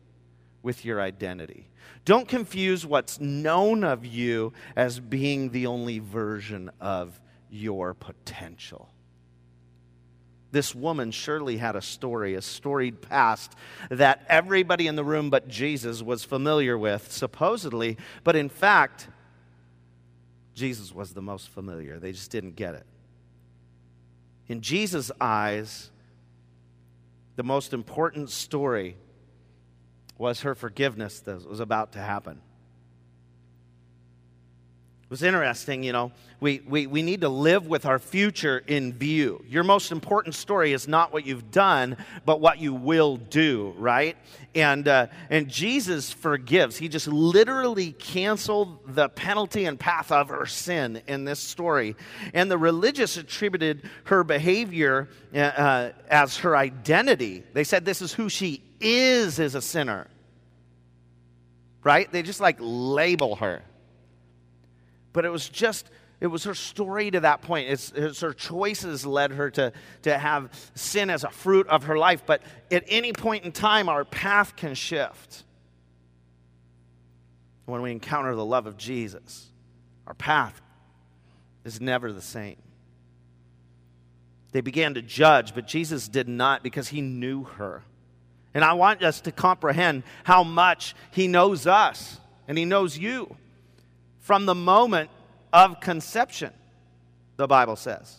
with 0.62 0.84
your 0.84 1.00
identity. 1.00 1.68
Don't 2.04 2.28
confuse 2.28 2.86
what's 2.86 3.20
known 3.20 3.84
of 3.84 4.06
you 4.06 4.52
as 4.74 5.00
being 5.00 5.50
the 5.50 5.66
only 5.66 5.98
version 5.98 6.70
of 6.80 7.20
your 7.50 7.94
potential. 7.94 8.88
This 10.52 10.74
woman 10.74 11.10
surely 11.10 11.58
had 11.58 11.76
a 11.76 11.82
story, 11.82 12.34
a 12.34 12.40
storied 12.40 13.02
past 13.02 13.54
that 13.90 14.24
everybody 14.28 14.86
in 14.86 14.96
the 14.96 15.04
room 15.04 15.28
but 15.28 15.48
Jesus 15.48 16.02
was 16.02 16.24
familiar 16.24 16.78
with, 16.78 17.12
supposedly. 17.12 17.98
But 18.24 18.36
in 18.36 18.48
fact, 18.48 19.08
Jesus 20.56 20.92
was 20.92 21.12
the 21.12 21.20
most 21.20 21.50
familiar. 21.50 21.98
They 21.98 22.12
just 22.12 22.30
didn't 22.30 22.56
get 22.56 22.74
it. 22.74 22.86
In 24.48 24.62
Jesus' 24.62 25.12
eyes, 25.20 25.90
the 27.36 27.42
most 27.42 27.74
important 27.74 28.30
story 28.30 28.96
was 30.16 30.40
her 30.40 30.54
forgiveness 30.54 31.20
that 31.20 31.46
was 31.46 31.60
about 31.60 31.92
to 31.92 31.98
happen. 31.98 32.40
It 35.06 35.10
was 35.10 35.22
interesting, 35.22 35.84
you 35.84 35.92
know. 35.92 36.10
We, 36.40 36.62
we, 36.66 36.88
we 36.88 37.00
need 37.00 37.20
to 37.20 37.28
live 37.28 37.68
with 37.68 37.86
our 37.86 38.00
future 38.00 38.60
in 38.66 38.92
view. 38.92 39.44
Your 39.46 39.62
most 39.62 39.92
important 39.92 40.34
story 40.34 40.72
is 40.72 40.88
not 40.88 41.12
what 41.12 41.24
you've 41.24 41.52
done, 41.52 41.96
but 42.24 42.40
what 42.40 42.58
you 42.58 42.74
will 42.74 43.16
do, 43.16 43.72
right? 43.78 44.16
And, 44.56 44.88
uh, 44.88 45.06
and 45.30 45.48
Jesus 45.48 46.12
forgives. 46.12 46.76
He 46.76 46.88
just 46.88 47.06
literally 47.06 47.92
canceled 47.92 48.96
the 48.96 49.08
penalty 49.08 49.66
and 49.66 49.78
path 49.78 50.10
of 50.10 50.28
her 50.30 50.44
sin 50.44 51.00
in 51.06 51.24
this 51.24 51.38
story. 51.38 51.94
And 52.34 52.50
the 52.50 52.58
religious 52.58 53.16
attributed 53.16 53.88
her 54.06 54.24
behavior 54.24 55.08
uh, 55.32 55.38
uh, 55.38 55.92
as 56.08 56.38
her 56.38 56.56
identity. 56.56 57.44
They 57.52 57.62
said 57.62 57.84
this 57.84 58.02
is 58.02 58.12
who 58.12 58.28
she 58.28 58.60
is 58.80 59.38
as 59.38 59.54
a 59.54 59.62
sinner, 59.62 60.08
right? 61.84 62.10
They 62.10 62.22
just 62.22 62.40
like 62.40 62.56
label 62.58 63.36
her 63.36 63.62
but 65.16 65.24
it 65.24 65.30
was 65.30 65.48
just 65.48 65.88
it 66.20 66.26
was 66.26 66.44
her 66.44 66.54
story 66.54 67.10
to 67.10 67.20
that 67.20 67.40
point. 67.40 67.70
It's, 67.70 67.90
it's, 67.96 68.20
her 68.20 68.34
choices 68.34 69.06
led 69.06 69.32
her 69.32 69.50
to, 69.52 69.72
to 70.02 70.18
have 70.18 70.50
sin 70.74 71.08
as 71.08 71.24
a 71.24 71.30
fruit 71.30 71.66
of 71.68 71.84
her 71.84 71.96
life. 71.96 72.24
But 72.26 72.42
at 72.70 72.84
any 72.88 73.14
point 73.14 73.44
in 73.44 73.52
time, 73.52 73.88
our 73.88 74.04
path 74.04 74.56
can 74.56 74.74
shift. 74.74 75.44
When 77.64 77.80
we 77.80 77.92
encounter 77.92 78.34
the 78.34 78.44
love 78.44 78.66
of 78.66 78.76
Jesus, 78.76 79.50
our 80.06 80.14
path 80.14 80.60
is 81.64 81.80
never 81.80 82.12
the 82.12 82.22
same. 82.22 82.56
They 84.52 84.60
began 84.60 84.94
to 84.94 85.02
judge, 85.02 85.54
but 85.54 85.66
Jesus 85.66 86.08
did 86.08 86.28
not 86.28 86.62
because 86.62 86.88
he 86.88 87.00
knew 87.00 87.44
her. 87.44 87.82
And 88.52 88.64
I 88.64 88.74
want 88.74 89.02
us 89.02 89.22
to 89.22 89.32
comprehend 89.32 90.02
how 90.24 90.44
much 90.44 90.94
he 91.10 91.26
knows 91.26 91.66
us 91.66 92.20
and 92.48 92.56
he 92.58 92.66
knows 92.66 92.98
you 92.98 93.36
from 94.26 94.44
the 94.44 94.54
moment 94.56 95.08
of 95.52 95.78
conception, 95.78 96.52
the 97.36 97.46
Bible 97.46 97.76
says. 97.76 98.16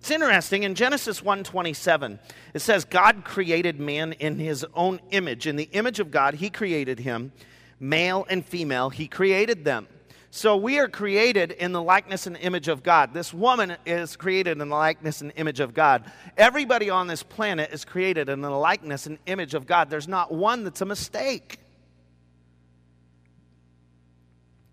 It's 0.00 0.10
interesting 0.10 0.64
in 0.64 0.74
Genesis 0.74 1.22
1:27 1.22 2.18
it 2.52 2.58
says 2.58 2.84
God 2.84 3.24
created 3.24 3.80
man 3.80 4.12
in 4.12 4.38
his 4.38 4.66
own 4.74 5.00
image. 5.12 5.46
In 5.46 5.56
the 5.56 5.70
image 5.72 5.98
of 5.98 6.10
God 6.10 6.34
he 6.34 6.50
created 6.50 6.98
him 6.98 7.32
male 7.80 8.26
and 8.28 8.44
female 8.44 8.90
he 8.90 9.08
created 9.08 9.64
them. 9.64 9.88
So 10.30 10.58
we 10.58 10.78
are 10.78 10.88
created 10.88 11.52
in 11.52 11.72
the 11.72 11.80
likeness 11.80 12.26
and 12.26 12.36
image 12.36 12.68
of 12.68 12.82
God. 12.82 13.14
This 13.14 13.32
woman 13.32 13.78
is 13.86 14.14
created 14.14 14.60
in 14.60 14.68
the 14.68 14.76
likeness 14.76 15.22
and 15.22 15.32
image 15.36 15.60
of 15.60 15.72
God. 15.72 16.04
Everybody 16.36 16.90
on 16.90 17.06
this 17.06 17.22
planet 17.22 17.72
is 17.72 17.86
created 17.86 18.28
in 18.28 18.42
the 18.42 18.50
likeness 18.50 19.06
and 19.06 19.16
image 19.24 19.54
of 19.54 19.66
God. 19.66 19.88
There's 19.88 20.06
not 20.06 20.30
one 20.30 20.64
that's 20.64 20.82
a 20.82 20.86
mistake 20.86 21.60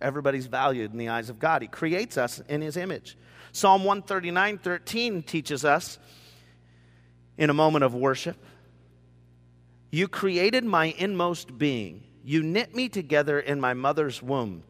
everybody's 0.03 0.45
valued 0.45 0.91
in 0.91 0.97
the 0.97 1.09
eyes 1.09 1.29
of 1.29 1.39
God. 1.39 1.61
He 1.61 1.67
creates 1.67 2.17
us 2.17 2.41
in 2.47 2.61
His 2.61 2.77
image. 2.77 3.17
Psalm 3.51 3.83
139 3.83 4.57
13 4.59 5.23
teaches 5.23 5.63
us 5.63 5.97
in 7.37 7.49
a 7.49 7.53
moment 7.53 7.83
of 7.83 7.95
worship 7.95 8.37
You 9.91 10.07
created 10.07 10.63
my 10.63 10.93
inmost 10.97 11.57
being, 11.57 12.03
you 12.23 12.43
knit 12.43 12.75
me 12.75 12.89
together 12.89 13.39
in 13.39 13.59
my 13.59 13.73
mother's 13.73 14.21
womb. 14.21 14.63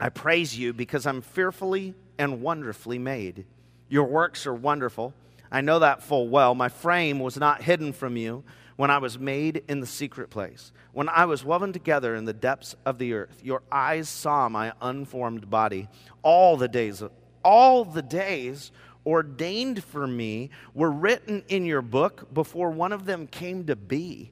I 0.00 0.10
praise 0.10 0.56
you 0.56 0.72
because 0.72 1.06
I'm 1.06 1.22
fearfully 1.22 1.94
and 2.18 2.40
wonderfully 2.40 2.98
made. 2.98 3.46
Your 3.88 4.04
works 4.04 4.46
are 4.46 4.54
wonderful. 4.54 5.12
I 5.50 5.60
know 5.60 5.78
that 5.78 6.02
full 6.02 6.28
well. 6.28 6.54
My 6.54 6.68
frame 6.68 7.18
was 7.18 7.36
not 7.36 7.62
hidden 7.62 7.92
from 7.92 8.16
you 8.16 8.44
when 8.78 8.92
I 8.92 8.98
was 8.98 9.18
made 9.18 9.64
in 9.66 9.80
the 9.80 9.88
secret 9.88 10.30
place, 10.30 10.70
when 10.92 11.08
I 11.08 11.24
was 11.24 11.44
woven 11.44 11.72
together 11.72 12.14
in 12.14 12.26
the 12.26 12.32
depths 12.32 12.76
of 12.86 12.98
the 12.98 13.12
earth. 13.12 13.40
Your 13.42 13.64
eyes 13.72 14.08
saw 14.08 14.48
my 14.48 14.72
unformed 14.80 15.50
body. 15.50 15.88
All 16.22 16.56
the 16.56 16.68
days, 16.68 17.02
all 17.42 17.84
the 17.84 18.02
days 18.02 18.70
ordained 19.04 19.82
for 19.82 20.06
me 20.06 20.50
were 20.74 20.92
written 20.92 21.42
in 21.48 21.64
your 21.64 21.82
book 21.82 22.32
before 22.32 22.70
one 22.70 22.92
of 22.92 23.04
them 23.04 23.26
came 23.26 23.66
to 23.66 23.74
be. 23.74 24.30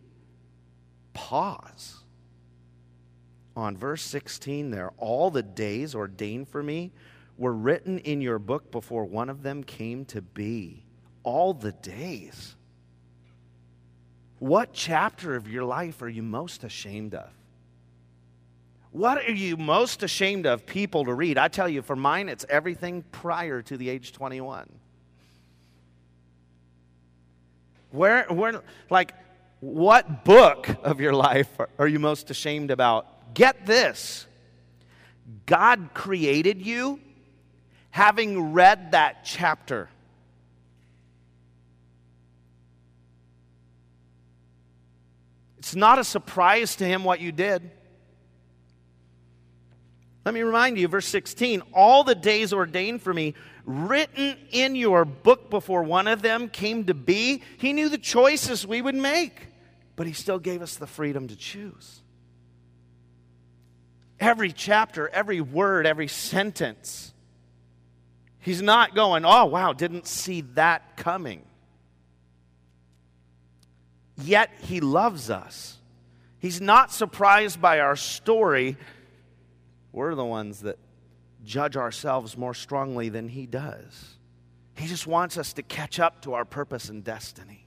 Pause. 1.13 2.05
On 3.57 3.77
verse 3.77 4.03
16 4.03 4.71
there, 4.71 4.93
all 4.97 5.33
the 5.33 5.43
days 5.43 5.93
ordained 5.93 6.47
for 6.47 6.63
me 6.63 6.93
were 7.37 7.53
written 7.53 7.99
in 7.99 8.21
your 8.21 8.39
book 8.39 8.71
before 8.71 9.07
one 9.07 9.29
of 9.29 9.43
them 9.43 9.65
came 9.65 10.05
to 10.05 10.23
be. 10.23 10.85
All 11.25 11.53
the 11.53 11.73
days. 11.73 12.55
What 14.39 14.73
chapter 14.73 15.35
of 15.35 15.49
your 15.49 15.65
life 15.65 16.03
are 16.03 16.09
you 16.09 16.23
most 16.23 16.65
ashamed 16.65 17.15
of? 17.15 17.31
What 18.91 19.19
are 19.19 19.33
you 19.33 19.57
most 19.57 20.03
ashamed 20.03 20.47
of 20.47 20.67
people 20.67 21.05
to 21.05 21.15
read? 21.15 21.39
I 21.39 21.49
tell 21.49 21.69
you, 21.69 21.83
for 21.83 21.97
mine, 21.97 22.29
it's 22.29 22.47
everything 22.49 23.05
prior 23.13 23.63
to 23.63 23.77
the 23.77 23.91
age 23.91 24.13
21. 24.13 24.71
Where, 27.91 28.25
where, 28.25 28.63
like, 28.91 29.13
what 29.61 30.25
book 30.25 30.69
of 30.83 31.01
your 31.01 31.15
life 31.15 31.51
are 31.79 31.89
you 31.89 31.99
most 31.99 32.31
ashamed 32.31 32.71
about? 32.71 33.35
Get 33.35 33.67
this 33.67 34.27
God 35.45 35.91
created 35.95 36.65
you 36.65 37.01
having 37.91 38.53
read 38.53 38.93
that 38.93 39.25
chapter. 39.25 39.89
It's 45.67 45.75
not 45.75 45.99
a 45.99 46.05
surprise 46.05 46.77
to 46.77 46.85
him 46.85 47.03
what 47.03 47.21
you 47.21 47.33
did. 47.33 47.73
Let 50.25 50.33
me 50.33 50.43
remind 50.43 50.79
you, 50.79 50.87
verse 50.87 51.09
16 51.09 51.61
all 51.73 52.05
the 52.05 52.15
days 52.15 52.53
ordained 52.53 53.03
for 53.03 53.13
me, 53.13 53.35
written 53.65 54.37
in 54.53 54.77
your 54.77 55.05
book 55.05 55.51
before 55.51 55.83
one 55.83 56.07
of 56.07 56.23
them 56.23 56.51
came 56.51 56.85
to 56.85 56.95
be. 56.95 57.43
He 57.59 57.73
knew 57.73 57.89
the 57.89 57.99
choices 57.99 58.65
we 58.65 58.81
would 58.81 58.95
make, 58.95 59.49
but 59.97 60.07
he 60.07 60.13
still 60.13 60.39
gave 60.39 60.63
us 60.63 60.77
the 60.77 60.87
freedom 60.87 61.27
to 61.27 61.35
choose. 61.35 62.01
Every 64.21 64.53
chapter, 64.53 65.09
every 65.09 65.41
word, 65.41 65.85
every 65.85 66.07
sentence. 66.07 67.13
He's 68.39 68.63
not 68.63 68.95
going, 68.95 69.25
oh, 69.25 69.47
wow, 69.47 69.73
didn't 69.73 70.07
see 70.07 70.43
that 70.55 70.97
coming. 70.97 71.43
Yet 74.19 74.51
he 74.63 74.81
loves 74.81 75.31
us. 75.31 75.79
He's 76.39 76.61
not 76.61 76.93
surprised 76.93 77.61
by 77.61 77.81
our 77.81 77.97
story. 77.97 78.77
We're 79.93 80.15
the 80.15 80.25
ones 80.25 80.61
that 80.61 80.79
judge 81.45 81.77
ourselves 81.77 82.37
more 82.37 82.55
strongly 82.55 83.09
than 83.09 83.29
he 83.29 83.47
does. 83.47 84.17
He 84.77 84.87
just 84.87 85.07
wants 85.07 85.39
us 85.39 85.53
to 85.55 85.63
catch 85.63 85.99
up 85.99 86.23
to 86.23 86.35
our 86.35 86.45
purpose 86.45 86.89
and 86.89 87.03
destiny. 87.03 87.67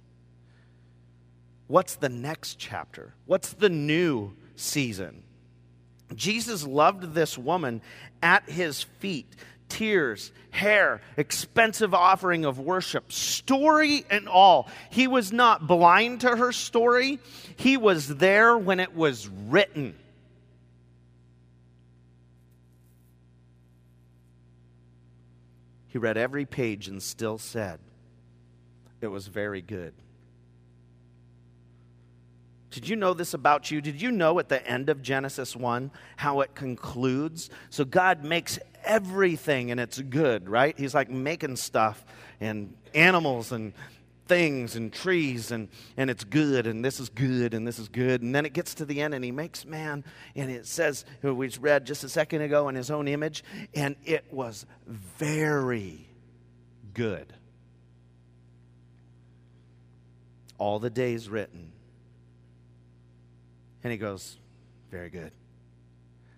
What's 1.68 1.96
the 1.96 2.10
next 2.10 2.58
chapter? 2.58 3.14
What's 3.26 3.54
the 3.54 3.70
new 3.70 4.34
season? 4.56 5.24
Jesus 6.16 6.66
loved 6.66 7.14
this 7.14 7.38
woman 7.38 7.82
at 8.22 8.50
his 8.50 8.84
feet 8.84 9.36
tears, 9.70 10.32
hair, 10.52 11.02
expensive 11.16 11.94
offering 11.94 12.44
of 12.44 12.60
worship, 12.60 13.12
story 13.12 14.06
and 14.10 14.28
all. 14.28 14.68
He 14.90 15.08
was 15.08 15.32
not 15.32 15.68
blind 15.68 16.22
to 16.22 16.36
her 16.36 16.52
story, 16.52 17.20
he 17.56 17.78
was 17.78 18.08
there 18.08 18.58
when 18.58 18.80
it 18.80 18.96
was 18.96 19.28
written. 19.28 19.96
He 25.88 25.98
read 25.98 26.18
every 26.18 26.46
page 26.46 26.88
and 26.88 27.02
still 27.02 27.38
said, 27.38 27.80
It 29.02 29.08
was 29.08 29.28
very 29.28 29.62
good. 29.62 29.94
Did 32.72 32.88
you 32.88 32.96
know 32.96 33.14
this 33.14 33.34
about 33.34 33.72
you? 33.72 33.82
Did 33.82 34.02
you 34.02 34.12
know 34.12 34.38
at 34.38 34.50
the 34.50 34.66
end 34.66 34.90
of 34.90 35.02
Genesis 35.02 35.56
1 35.56 35.90
how 36.18 36.42
it 36.42 36.54
concludes? 36.54 37.50
So 37.70 37.84
God 37.84 38.24
makes 38.24 38.60
everything 38.84 39.72
and 39.72 39.80
it's 39.80 40.00
good, 40.00 40.48
right? 40.48 40.78
He's 40.78 40.94
like 40.94 41.10
making 41.10 41.56
stuff 41.56 42.04
and 42.40 42.76
animals 42.94 43.52
and 43.52 43.74
things 44.28 44.76
and 44.76 44.94
trees 44.94 45.50
and, 45.50 45.68
and 45.98 46.12
it's 46.12 46.24
good 46.24 46.68
and 46.68 46.86
this 46.86 47.00
is 47.00 47.10
good 47.10 47.56
and 47.56 47.68
this 47.68 47.80
is 47.80 47.90
good. 47.90 48.22
And 48.22 48.36
then 48.36 48.46
it 48.46 48.54
gets 48.54 48.76
to 48.76 48.86
the 48.86 49.02
end 49.02 49.16
and 49.16 49.26
he 49.26 49.32
makes 49.32 49.66
man 49.66 50.04
and 50.36 50.52
it 50.52 50.68
says, 50.68 51.06
who 51.24 51.34
we 51.34 51.50
read 51.60 51.86
just 51.86 52.04
a 52.04 52.10
second 52.10 52.44
ago 52.44 52.70
in 52.70 52.76
his 52.76 52.92
own 52.92 53.08
image, 53.08 53.44
and 53.74 53.96
it 54.06 54.26
was 54.32 54.68
very 54.86 56.08
good. 56.94 57.34
All 60.60 60.78
the 60.78 60.92
days 60.92 61.30
written 61.30 61.72
and 63.84 63.92
he 63.92 63.98
goes, 63.98 64.38
Very 64.92 65.10
good. 65.10 65.32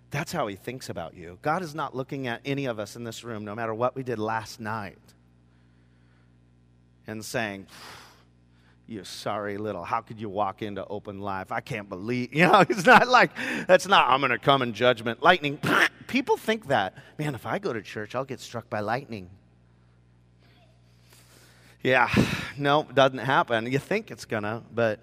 That's 0.09 0.31
how 0.31 0.47
he 0.47 0.55
thinks 0.55 0.89
about 0.89 1.13
you. 1.15 1.39
God 1.41 1.61
is 1.63 1.73
not 1.73 1.95
looking 1.95 2.27
at 2.27 2.41
any 2.43 2.65
of 2.65 2.79
us 2.79 2.95
in 2.95 3.03
this 3.05 3.23
room, 3.23 3.45
no 3.45 3.55
matter 3.55 3.73
what 3.73 3.95
we 3.95 4.03
did 4.03 4.19
last 4.19 4.59
night, 4.59 4.99
and 7.07 7.23
saying, 7.23 7.67
you 8.91 9.05
sorry 9.05 9.57
little, 9.57 9.85
how 9.85 10.01
could 10.01 10.19
you 10.19 10.27
walk 10.27 10.61
into 10.61 10.85
open 10.85 11.21
life? 11.21 11.51
I 11.51 11.61
can't 11.61 11.87
believe, 11.87 12.33
you 12.35 12.45
know, 12.45 12.65
it's 12.67 12.85
not 12.85 13.07
like, 13.07 13.31
that's 13.65 13.87
not, 13.87 14.09
I'm 14.09 14.19
going 14.19 14.31
to 14.31 14.37
come 14.37 14.61
in 14.61 14.73
judgment. 14.73 15.23
Lightning, 15.23 15.59
people 16.07 16.35
think 16.35 16.67
that. 16.67 16.95
Man, 17.17 17.33
if 17.33 17.45
I 17.45 17.57
go 17.57 17.71
to 17.71 17.81
church, 17.81 18.15
I'll 18.15 18.25
get 18.25 18.41
struck 18.41 18.69
by 18.69 18.81
lightning. 18.81 19.29
Yeah, 21.81 22.09
no, 22.57 22.85
doesn't 22.93 23.19
happen. 23.19 23.71
You 23.71 23.79
think 23.79 24.11
it's 24.11 24.25
gonna, 24.25 24.61
but 24.73 24.99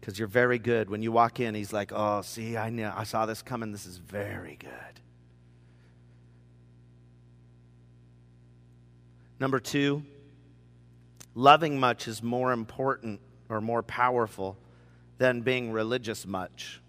because 0.00 0.18
you're 0.18 0.28
very 0.28 0.58
good. 0.58 0.88
When 0.88 1.02
you 1.02 1.12
walk 1.12 1.40
in, 1.40 1.54
he's 1.54 1.72
like, 1.72 1.92
"Oh, 1.92 2.22
see, 2.22 2.56
I 2.56 2.70
know, 2.70 2.92
I 2.96 3.04
saw 3.04 3.26
this 3.26 3.42
coming. 3.42 3.72
This 3.72 3.86
is 3.86 3.98
very 3.98 4.56
good." 4.56 5.00
Number 9.38 9.58
two, 9.58 10.04
loving 11.34 11.80
much 11.80 12.08
is 12.08 12.22
more 12.22 12.52
important 12.52 13.20
or 13.48 13.60
more 13.60 13.82
powerful 13.82 14.58
than 15.18 15.40
being 15.42 15.72
religious 15.72 16.26
much. 16.26 16.80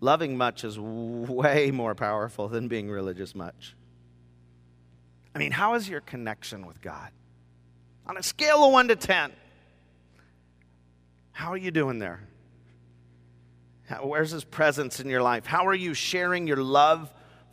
Loving 0.00 0.36
much 0.36 0.62
is 0.64 0.78
way 0.78 1.70
more 1.70 1.94
powerful 1.94 2.48
than 2.48 2.68
being 2.68 2.90
religious 2.90 3.34
much. 3.34 3.74
I 5.34 5.38
mean, 5.38 5.52
how 5.52 5.74
is 5.74 5.88
your 5.88 6.00
connection 6.00 6.66
with 6.66 6.80
God? 6.80 7.10
On 8.06 8.16
a 8.16 8.22
scale 8.22 8.64
of 8.64 8.72
1 8.72 8.88
to 8.88 8.96
10, 8.96 9.32
how 11.38 11.52
are 11.52 11.56
you 11.56 11.70
doing 11.70 12.00
there? 12.00 12.18
How, 13.86 14.04
where's 14.04 14.32
His 14.32 14.42
presence 14.42 14.98
in 14.98 15.08
your 15.08 15.22
life? 15.22 15.46
How 15.46 15.68
are 15.68 15.74
you 15.74 15.94
sharing 15.94 16.48
your 16.48 16.56
love 16.56 17.12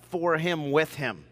for 0.09 0.37
Him 0.37 0.71
with 0.71 0.95
Him? 0.95 1.23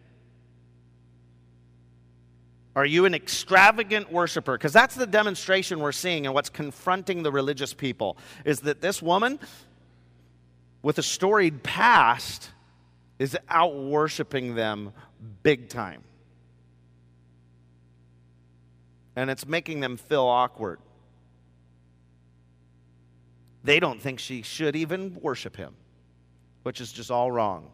Are 2.75 2.85
you 2.85 3.05
an 3.05 3.15
extravagant 3.15 4.11
worshiper? 4.11 4.55
Because 4.55 4.71
that's 4.71 4.93
the 4.93 5.07
demonstration 5.07 5.79
we're 5.79 5.91
seeing 5.91 6.27
and 6.27 6.35
what's 6.35 6.51
confronting 6.51 7.23
the 7.23 7.31
religious 7.31 7.73
people 7.73 8.17
is 8.45 8.59
that 8.59 8.81
this 8.81 9.01
woman 9.01 9.39
with 10.83 10.99
a 10.99 11.03
storied 11.03 11.63
past 11.63 12.51
is 13.17 13.35
out 13.49 13.75
worshiping 13.75 14.53
them 14.53 14.93
big 15.41 15.69
time. 15.69 16.03
And 19.15 19.31
it's 19.31 19.47
making 19.47 19.79
them 19.79 19.97
feel 19.97 20.25
awkward. 20.25 20.77
They 23.63 23.79
don't 23.79 24.01
think 24.01 24.19
she 24.19 24.41
should 24.41 24.75
even 24.75 25.17
worship 25.21 25.55
him, 25.55 25.75
which 26.63 26.81
is 26.81 26.91
just 26.91 27.09
all 27.09 27.31
wrong. 27.31 27.71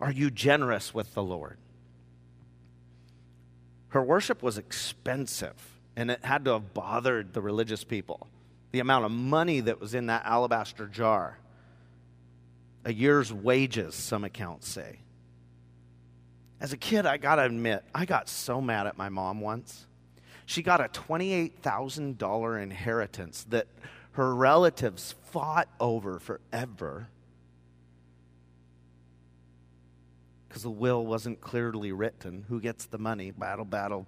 Are 0.00 0.10
you 0.10 0.30
generous 0.30 0.94
with 0.94 1.14
the 1.14 1.22
Lord? 1.22 1.58
Her 3.88 4.02
worship 4.02 4.42
was 4.42 4.56
expensive, 4.56 5.54
and 5.94 6.10
it 6.10 6.24
had 6.24 6.46
to 6.46 6.52
have 6.52 6.72
bothered 6.72 7.34
the 7.34 7.42
religious 7.42 7.84
people. 7.84 8.26
The 8.70 8.80
amount 8.80 9.04
of 9.04 9.10
money 9.10 9.60
that 9.60 9.78
was 9.78 9.94
in 9.94 10.06
that 10.06 10.24
alabaster 10.24 10.86
jar, 10.86 11.38
a 12.86 12.92
year's 12.92 13.30
wages, 13.30 13.94
some 13.94 14.24
accounts 14.24 14.68
say. 14.68 15.00
As 16.58 16.72
a 16.72 16.78
kid, 16.78 17.04
I 17.04 17.18
got 17.18 17.36
to 17.36 17.44
admit, 17.44 17.84
I 17.94 18.06
got 18.06 18.28
so 18.28 18.60
mad 18.62 18.86
at 18.86 18.96
my 18.96 19.10
mom 19.10 19.40
once. 19.40 19.86
She 20.52 20.62
got 20.62 20.82
a 20.82 20.88
$28,000 20.88 22.62
inheritance 22.62 23.46
that 23.48 23.68
her 24.10 24.34
relatives 24.34 25.14
fought 25.30 25.66
over 25.80 26.18
forever 26.18 27.08
because 30.46 30.62
the 30.62 30.68
will 30.68 31.06
wasn't 31.06 31.40
clearly 31.40 31.90
written. 31.90 32.44
Who 32.50 32.60
gets 32.60 32.84
the 32.84 32.98
money? 32.98 33.30
Battle, 33.30 33.64
battle. 33.64 34.06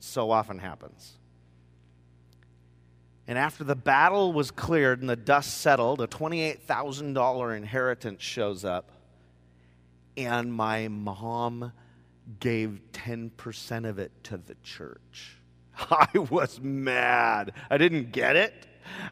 So 0.00 0.32
often 0.32 0.58
happens. 0.58 1.12
And 3.28 3.38
after 3.38 3.62
the 3.62 3.76
battle 3.76 4.32
was 4.32 4.50
cleared 4.50 4.98
and 5.00 5.08
the 5.08 5.14
dust 5.14 5.58
settled, 5.58 6.00
a 6.00 6.08
$28,000 6.08 7.56
inheritance 7.56 8.20
shows 8.20 8.64
up. 8.64 8.90
And 10.16 10.52
my 10.52 10.88
mom 10.88 11.70
gave 12.40 12.80
10% 12.94 13.88
of 13.88 14.00
it 14.00 14.10
to 14.24 14.38
the 14.38 14.56
church. 14.64 15.36
I 15.90 16.18
was 16.30 16.60
mad. 16.60 17.52
I 17.70 17.78
didn't 17.78 18.12
get 18.12 18.36
it. 18.36 18.54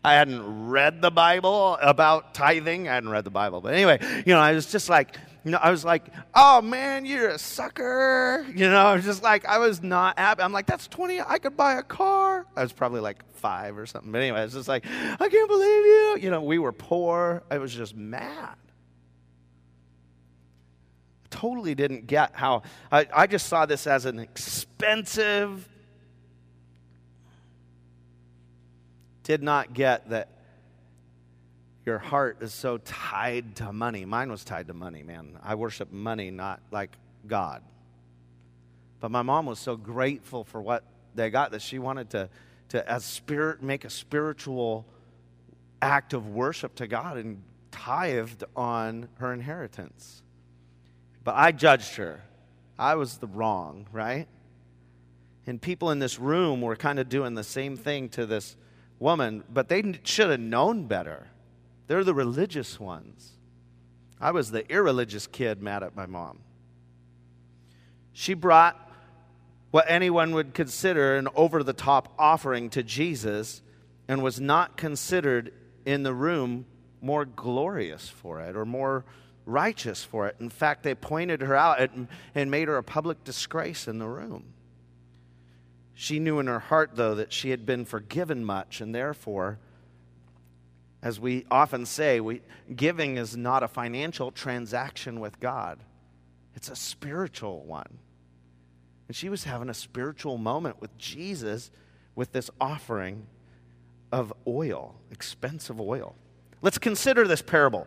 I 0.05 0.15
hadn't 0.15 0.69
read 0.69 1.01
the 1.01 1.11
Bible 1.11 1.79
about 1.81 2.35
tithing. 2.35 2.89
I 2.89 2.95
hadn't 2.95 3.11
read 3.11 3.25
the 3.25 3.31
Bible. 3.31 3.61
But 3.61 3.75
anyway, 3.75 3.99
you 4.27 4.35
know, 4.35 4.41
I 4.41 4.53
was 4.53 4.71
just 4.71 4.89
like, 4.89 5.17
you 5.45 5.53
know, 5.53 5.59
I 5.59 5.71
was 5.71 5.85
like, 5.85 6.05
oh 6.35 6.61
man, 6.61 7.07
you're 7.07 7.29
a 7.29 7.39
sucker. 7.39 8.47
You 8.55 8.69
know, 8.69 8.87
I 8.87 8.95
was 8.95 9.05
just 9.05 9.23
like, 9.23 9.47
I 9.47 9.59
was 9.59 9.83
not 9.83 10.19
happy. 10.19 10.43
I'm 10.43 10.53
like, 10.53 10.67
that's 10.67 10.87
20, 10.89 11.21
I 11.21 11.39
could 11.39 11.57
buy 11.57 11.75
a 11.75 11.83
car. 11.83 12.47
I 12.57 12.63
was 12.63 12.73
probably 12.73 13.01
like 13.01 13.25
five 13.35 13.79
or 13.79 13.87
something. 13.87 14.13
But 14.13 14.21
anyway, 14.21 14.41
I 14.41 14.45
was 14.45 14.53
just 14.53 14.69
like, 14.69 14.85
I 14.87 15.29
can't 15.29 15.49
believe 15.49 15.85
you. 15.85 16.19
You 16.21 16.31
know, 16.31 16.43
we 16.43 16.59
were 16.59 16.73
poor. 16.73 17.43
I 17.51 17.59
was 17.59 17.75
just 17.75 17.97
mad. 17.97 18.57
Totally 21.31 21.75
didn't 21.75 22.07
get 22.07 22.33
how, 22.35 22.63
I, 22.91 23.07
I 23.15 23.27
just 23.27 23.47
saw 23.47 23.65
this 23.65 23.87
as 23.87 24.05
an 24.05 24.19
expensive, 24.19 25.69
did 29.31 29.45
not 29.45 29.75
get 29.75 30.11
that 30.11 30.29
your 31.87 31.99
heart 31.99 32.39
is 32.41 32.53
so 32.53 32.79
tied 32.79 33.55
to 33.55 33.73
money. 33.73 34.05
Mine 34.05 34.29
was 34.29 34.43
tied 34.43 34.67
to 34.67 34.75
money, 34.75 35.05
man. 35.05 35.39
I 35.41 35.55
worship 35.55 35.93
money, 35.93 36.33
not 36.33 36.61
like 36.73 36.91
God. 37.29 37.63
But 38.99 39.13
my 39.13 39.23
mom 39.23 39.47
was 39.47 39.61
so 39.61 39.77
grateful 39.77 40.43
for 40.43 40.61
what 40.61 40.83
they 41.15 41.31
got 41.31 41.53
that 41.53 41.63
she 41.63 41.79
wanted 41.79 42.11
to, 42.11 42.29
to 42.71 42.91
as 42.91 43.05
spirit, 43.05 43.63
make 43.63 43.85
a 43.85 43.91
spiritual 43.91 44.85
act 45.81 46.13
of 46.13 46.27
worship 46.27 46.75
to 46.75 46.89
God 46.89 47.17
and 47.17 47.41
tithed 47.71 48.43
on 48.57 49.07
her 49.19 49.33
inheritance. 49.33 50.25
But 51.23 51.37
I 51.37 51.53
judged 51.53 51.95
her. 51.95 52.21
I 52.77 52.97
was 52.97 53.19
the 53.19 53.29
wrong, 53.29 53.87
right? 53.93 54.27
And 55.47 55.63
people 55.63 55.93
in 55.93 56.01
this 56.01 56.19
room 56.19 56.61
were 56.61 56.75
kind 56.75 56.99
of 56.99 57.09
doing 57.09 57.35
the 57.37 57.45
same 57.45 57.77
thing 57.77 58.09
to 58.09 58.27
this 58.27 58.57
woman, 59.01 59.43
but 59.53 59.69
they 59.69 59.99
should 60.05 60.31
have 60.31 60.39
known 60.39 60.87
better. 60.87 61.27
They're 61.89 62.05
the 62.05 62.15
religious 62.15 62.79
ones. 62.79 63.33
I 64.21 64.31
was 64.31 64.53
the 64.53 64.71
irreligious 64.71 65.27
kid 65.27 65.61
mad 65.61 65.83
at 65.83 65.97
my 65.97 66.07
mom. 66.07 66.39
She 68.13 68.35
brought 68.35 68.77
what 69.71 69.87
anyone 69.89 70.35
would 70.35 70.53
consider 70.53 71.17
an 71.17 71.27
over 71.35 71.63
the 71.63 71.73
top 71.73 72.13
offering 72.19 72.71
to 72.71 72.83
Jesus 72.83 73.63
and 74.07 74.23
was 74.23 74.41
not 74.41 74.77
considered 74.77 75.53
in 75.87 76.03
the 76.03 76.13
room 76.13 76.67
more 77.01 77.25
glorious 77.25 78.09
for 78.09 78.41
it 78.41 78.57
or 78.57 78.67
more 78.67 79.05
righteous 79.47 80.05
for 80.05 80.27
it. 80.27 80.37
In 80.39 80.51
fact, 80.51 80.83
they 80.83 80.95
pointed 80.95 81.41
her 81.41 81.57
out 81.57 81.81
and 82.35 82.51
made 82.51 82.69
her 82.69 82.77
a 82.77 82.83
public 82.83 83.25
disgrace 83.25 83.89
in 83.89 83.99
the 83.99 84.09
room. 84.09 84.53
She 86.01 86.19
knew 86.19 86.39
in 86.39 86.47
her 86.47 86.61
heart, 86.61 86.93
though, 86.95 87.15
that 87.17 87.31
she 87.31 87.51
had 87.51 87.67
been 87.67 87.85
forgiven 87.85 88.43
much 88.43 88.81
and 88.81 88.95
therefore 88.95 89.59
as 91.03 91.19
we 91.19 91.47
often 91.51 91.87
say, 91.87 92.21
we, 92.21 92.43
giving 92.75 93.17
is 93.17 93.37
not 93.37 93.63
a 93.63 93.69
financial 93.69 94.31
transaction 94.31 95.21
with 95.21 95.41
God, 95.41 95.79
it's 96.55 96.69
a 96.69 96.77
spiritual 96.77 97.63
one. 97.65 97.99
And 99.09 99.17
she 99.17 99.29
was 99.29 99.45
having 99.45 99.69
a 99.69 99.75
spiritual 99.75 100.39
moment 100.39 100.81
with 100.81 100.97
Jesus 100.99 101.71
with 102.15 102.33
this 102.33 102.51
offering 102.61 103.27
of 104.13 104.33
oil, 104.47 104.95
expensive 105.11 105.81
oil. 105.81 106.15
Let's 106.63 106.79
consider 106.79 107.27
this 107.27 107.43
parable. 107.43 107.87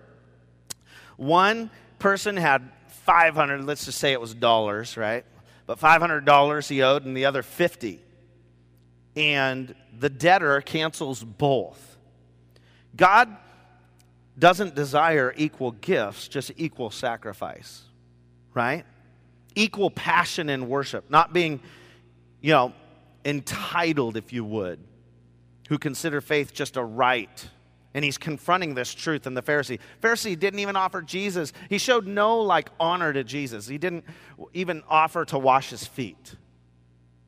One 1.18 1.70
person 2.00 2.36
had 2.36 2.70
500, 2.88 3.64
let's 3.64 3.86
just 3.86 4.00
say 4.00 4.12
it 4.12 4.20
was 4.20 4.34
dollars, 4.34 4.98
right? 4.98 5.26
But 5.66 5.80
$500 5.80 6.68
he 6.68 6.82
owed 6.82 7.06
and 7.06 7.16
the 7.16 7.26
other 7.26 7.44
50. 7.44 8.00
And 9.16 9.76
the 9.98 10.10
debtor 10.10 10.62
cancels 10.62 11.24
both 11.24 11.94
God 12.96 13.36
doesn't 14.38 14.76
desire 14.76 15.34
equal 15.36 15.72
gifts, 15.72 16.28
just 16.28 16.52
equal 16.58 16.90
sacrifice, 16.90 17.84
right? 18.54 18.86
Equal 19.56 19.90
passion 19.90 20.50
in 20.50 20.68
worship, 20.68 21.10
not 21.10 21.34
being, 21.34 21.60
you 22.42 22.52
know, 22.52 22.74
entitled, 23.26 24.18
if 24.18 24.34
you 24.34 24.44
would, 24.44 24.80
who 25.70 25.78
consider 25.78 26.22
faith 26.22 26.54
just 26.54 26.78
a 26.78 26.84
right. 26.84 27.48
And 27.94 28.04
he's 28.04 28.18
confronting 28.18 28.74
this 28.74 28.94
truth 28.94 29.28
in 29.28 29.36
the 29.36 29.44
Pharisee. 29.44 29.80
Pharisee 30.02 30.38
didn't 30.38 30.60
even 30.60 30.76
offer 30.76 31.02
Jesus. 31.02 31.54
He 31.70 31.78
showed 31.78 32.08
no 32.08 32.40
like 32.40 32.70
honor 32.80 33.14
to 33.14 33.24
Jesus. 33.24 33.68
He 33.68 33.78
didn't 33.78 34.06
even 34.54 34.82
offer 34.90 35.26
to 35.26 35.38
wash 35.38 35.70
his 35.70 35.86
feet. 35.86 36.36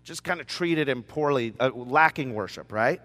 Just 0.03 0.23
kind 0.23 0.41
of 0.41 0.47
treated 0.47 0.89
him 0.89 1.03
poorly, 1.03 1.53
uh, 1.59 1.69
lacking 1.73 2.33
worship, 2.33 2.71
right? 2.71 2.99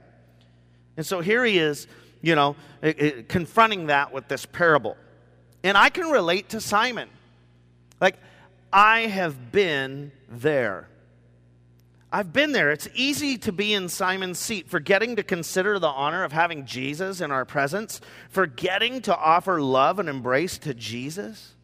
And 0.97 1.05
so 1.05 1.21
here 1.21 1.45
he 1.45 1.59
is 1.59 1.87
you 2.23 2.35
know, 2.35 2.57
it, 2.83 3.01
it, 3.01 3.29
confronting 3.29 3.87
that 3.87 4.13
with 4.13 4.29
this 4.29 4.47
parable. 4.47 4.97
And 5.63 5.77
I 5.77 5.89
can 5.89 6.11
relate 6.11 6.51
to 6.51 6.61
Simon. 6.61 7.09
Like, 8.01 8.17
I 8.73 9.03
have 9.03 9.53
been 9.53 10.13
there. 10.29 10.89
I've 12.13 12.33
been 12.33 12.51
there. 12.51 12.73
It's 12.73 12.89
easy 12.95 13.39
to 13.39 13.53
be 13.53 13.73
in 13.73 13.89
Simon's 13.89 14.39
seat, 14.39 14.69
forgetting 14.69 15.17
to 15.17 15.23
consider 15.23 15.79
the 15.79 15.89
honor 15.89 16.25
of 16.25 16.33
having 16.33 16.67
Jesus 16.67 17.21
in 17.21 17.31
our 17.31 17.45
presence, 17.45 18.01
forgetting 18.31 19.03
to 19.03 19.17
offer 19.17 19.61
love 19.61 20.01
and 20.01 20.09
embrace 20.09 20.59
to 20.59 20.75
Jesus. 20.75 21.55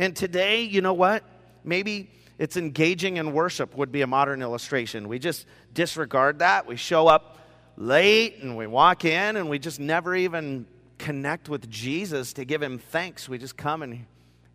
And 0.00 0.16
today, 0.16 0.62
you 0.62 0.80
know 0.80 0.94
what? 0.94 1.22
Maybe 1.62 2.10
it's 2.36 2.56
engaging 2.56 3.18
in 3.18 3.32
worship, 3.32 3.76
would 3.76 3.92
be 3.92 4.02
a 4.02 4.08
modern 4.08 4.42
illustration. 4.42 5.06
We 5.06 5.20
just 5.20 5.46
disregard 5.72 6.40
that. 6.40 6.66
We 6.66 6.74
show 6.74 7.06
up 7.06 7.38
late 7.76 8.38
and 8.42 8.56
we 8.56 8.66
walk 8.66 9.04
in 9.04 9.36
and 9.36 9.48
we 9.48 9.60
just 9.60 9.78
never 9.78 10.16
even 10.16 10.66
connect 10.98 11.48
with 11.48 11.70
Jesus 11.70 12.32
to 12.32 12.44
give 12.44 12.60
him 12.60 12.78
thanks. 12.78 13.28
We 13.28 13.38
just 13.38 13.56
come 13.56 13.82
and 13.82 14.06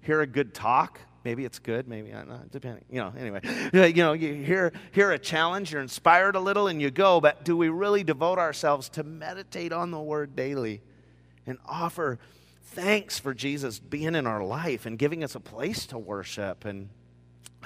hear 0.02 0.20
a 0.22 0.28
good 0.28 0.54
talk 0.54 1.00
Maybe 1.26 1.44
it's 1.44 1.58
good, 1.58 1.88
maybe 1.88 2.12
not, 2.12 2.52
depending. 2.52 2.86
You 2.88 3.02
know, 3.02 3.14
anyway, 3.18 3.42
you 3.74 4.04
know, 4.04 4.14
you 4.14 4.36
hear, 4.36 4.72
hear 4.92 5.12
a 5.12 5.18
challenge, 5.18 5.74
you're 5.74 5.82
inspired 5.82 6.36
a 6.36 6.40
little, 6.40 6.68
and 6.68 6.80
you 6.80 6.92
go, 6.92 7.20
but 7.20 7.44
do 7.44 7.58
we 7.58 7.68
really 7.68 8.04
devote 8.04 8.38
ourselves 8.38 8.90
to 8.90 9.04
meditate 9.04 9.74
on 9.74 9.90
the 9.90 10.00
word 10.00 10.36
daily 10.36 10.84
and 11.48 11.58
offer 11.66 12.20
thanks 12.62 13.18
for 13.18 13.34
Jesus 13.34 13.80
being 13.80 14.14
in 14.14 14.28
our 14.28 14.44
life 14.44 14.86
and 14.86 15.00
giving 15.00 15.24
us 15.24 15.34
a 15.34 15.40
place 15.40 15.88
to 15.88 15.98
worship? 15.98 16.64
And 16.64 16.90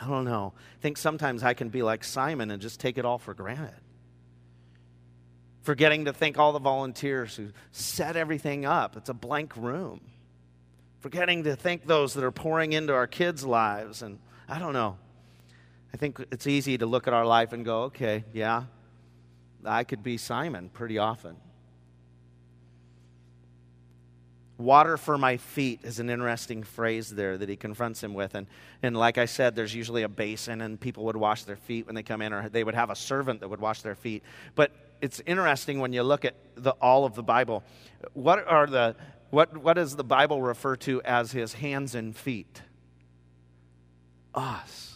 I 0.01 0.07
don't 0.07 0.23
know. 0.23 0.53
I 0.55 0.81
think 0.81 0.97
sometimes 0.97 1.43
I 1.43 1.53
can 1.53 1.67
be 1.67 1.83
like 1.83 2.05
Simon 2.05 2.51
and 2.51 2.61
just 2.61 2.79
take 2.79 2.97
it 2.97 3.03
all 3.03 3.17
for 3.17 3.33
granted. 3.33 3.75
Forgetting 5.63 6.05
to 6.05 6.13
thank 6.13 6.37
all 6.37 6.53
the 6.53 6.59
volunteers 6.59 7.35
who 7.35 7.49
set 7.73 8.15
everything 8.15 8.65
up. 8.65 8.95
It's 8.95 9.09
a 9.09 9.13
blank 9.13 9.57
room 9.57 9.99
forgetting 10.99 11.43
to 11.45 11.55
thank 11.55 11.85
those 11.85 12.13
that 12.13 12.23
are 12.23 12.31
pouring 12.31 12.73
into 12.73 12.93
our 12.93 13.07
kids' 13.07 13.43
lives. 13.45 14.01
And 14.01 14.19
I 14.47 14.59
don't 14.59 14.73
know. 14.73 14.97
I 15.93 15.97
think 15.97 16.19
it's 16.31 16.47
easy 16.47 16.77
to 16.77 16.85
look 16.85 17.07
at 17.07 17.13
our 17.13 17.25
life 17.25 17.53
and 17.53 17.65
go, 17.65 17.83
okay, 17.83 18.23
yeah, 18.33 18.63
I 19.65 19.83
could 19.83 20.03
be 20.03 20.17
Simon 20.17 20.69
pretty 20.69 20.97
often. 20.97 21.35
Water 24.57 24.97
for 24.97 25.17
my 25.17 25.37
feet 25.37 25.79
is 25.83 25.99
an 25.99 26.09
interesting 26.09 26.63
phrase 26.63 27.09
there 27.09 27.37
that 27.37 27.47
he 27.47 27.55
confronts 27.55 28.03
him 28.03 28.13
with. 28.13 28.35
And, 28.35 28.45
and 28.83 28.95
like 28.95 29.17
I 29.17 29.25
said, 29.25 29.55
there's 29.55 29.73
usually 29.73 30.03
a 30.03 30.09
basin, 30.09 30.59
and 30.59 30.77
people 30.77 31.05
would 31.05 31.15
wash 31.15 31.43
their 31.45 31.55
feet 31.55 31.85
when 31.85 31.95
they 31.95 32.03
come 32.03 32.21
in, 32.21 32.33
or 32.33 32.49
they 32.49 32.65
would 32.65 32.75
have 32.75 32.89
a 32.89 32.95
servant 32.95 33.39
that 33.39 33.47
would 33.47 33.61
wash 33.61 33.81
their 33.81 33.95
feet. 33.95 34.21
But 34.55 34.71
it's 35.01 35.21
interesting 35.25 35.79
when 35.79 35.93
you 35.93 36.03
look 36.03 36.25
at 36.25 36.35
the, 36.55 36.71
all 36.71 37.05
of 37.05 37.15
the 37.15 37.23
Bible. 37.23 37.63
What 38.13 38.45
are 38.45 38.67
the 38.67 38.97
what, 39.29 39.57
what 39.57 39.73
does 39.73 39.95
the 39.95 40.03
Bible 40.03 40.41
refer 40.41 40.75
to 40.77 41.01
as 41.03 41.31
his 41.31 41.53
hands 41.53 41.95
and 41.95 42.15
feet? 42.15 42.61
Us. 44.33 44.95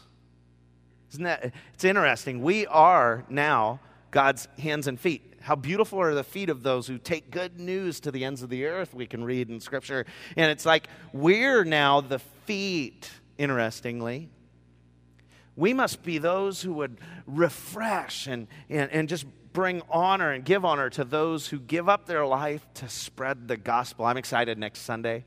Isn't 1.11 1.23
that? 1.25 1.53
It's 1.73 1.83
interesting. 1.83 2.41
We 2.41 2.65
are 2.67 3.23
now 3.29 3.79
God's 4.09 4.47
hands 4.57 4.87
and 4.87 4.99
feet. 4.99 5.33
How 5.41 5.55
beautiful 5.55 5.99
are 5.99 6.15
the 6.15 6.23
feet 6.23 6.49
of 6.49 6.63
those 6.63 6.87
who 6.87 6.97
take 6.97 7.29
good 7.29 7.59
news 7.59 7.99
to 8.01 8.11
the 8.11 8.23
ends 8.23 8.41
of 8.41 8.49
the 8.49 8.65
earth, 8.65 8.93
we 8.93 9.05
can 9.05 9.23
read 9.23 9.49
in 9.49 9.59
Scripture. 9.59 10.05
And 10.37 10.49
it's 10.49 10.65
like 10.65 10.87
we're 11.11 11.65
now 11.65 12.01
the 12.01 12.19
feet, 12.19 13.11
interestingly. 13.37 14.29
We 15.55 15.73
must 15.73 16.01
be 16.01 16.17
those 16.17 16.61
who 16.61 16.73
would 16.75 16.97
refresh 17.27 18.25
and, 18.27 18.47
and, 18.69 18.89
and 18.91 19.09
just 19.09 19.25
bring 19.53 19.81
honor 19.89 20.31
and 20.31 20.43
give 20.43 20.65
honor 20.65 20.89
to 20.91 21.03
those 21.03 21.47
who 21.47 21.59
give 21.59 21.87
up 21.87 22.05
their 22.05 22.25
life 22.25 22.65
to 22.75 22.89
spread 22.89 23.47
the 23.47 23.55
gospel. 23.55 24.05
I'm 24.05 24.17
excited 24.17 24.57
next 24.57 24.81
Sunday. 24.81 25.25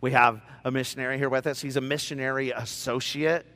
We 0.00 0.12
have 0.12 0.42
a 0.64 0.70
missionary 0.70 1.18
here 1.18 1.28
with 1.28 1.46
us. 1.46 1.60
He's 1.60 1.76
a 1.76 1.80
missionary 1.80 2.50
associate, 2.50 3.46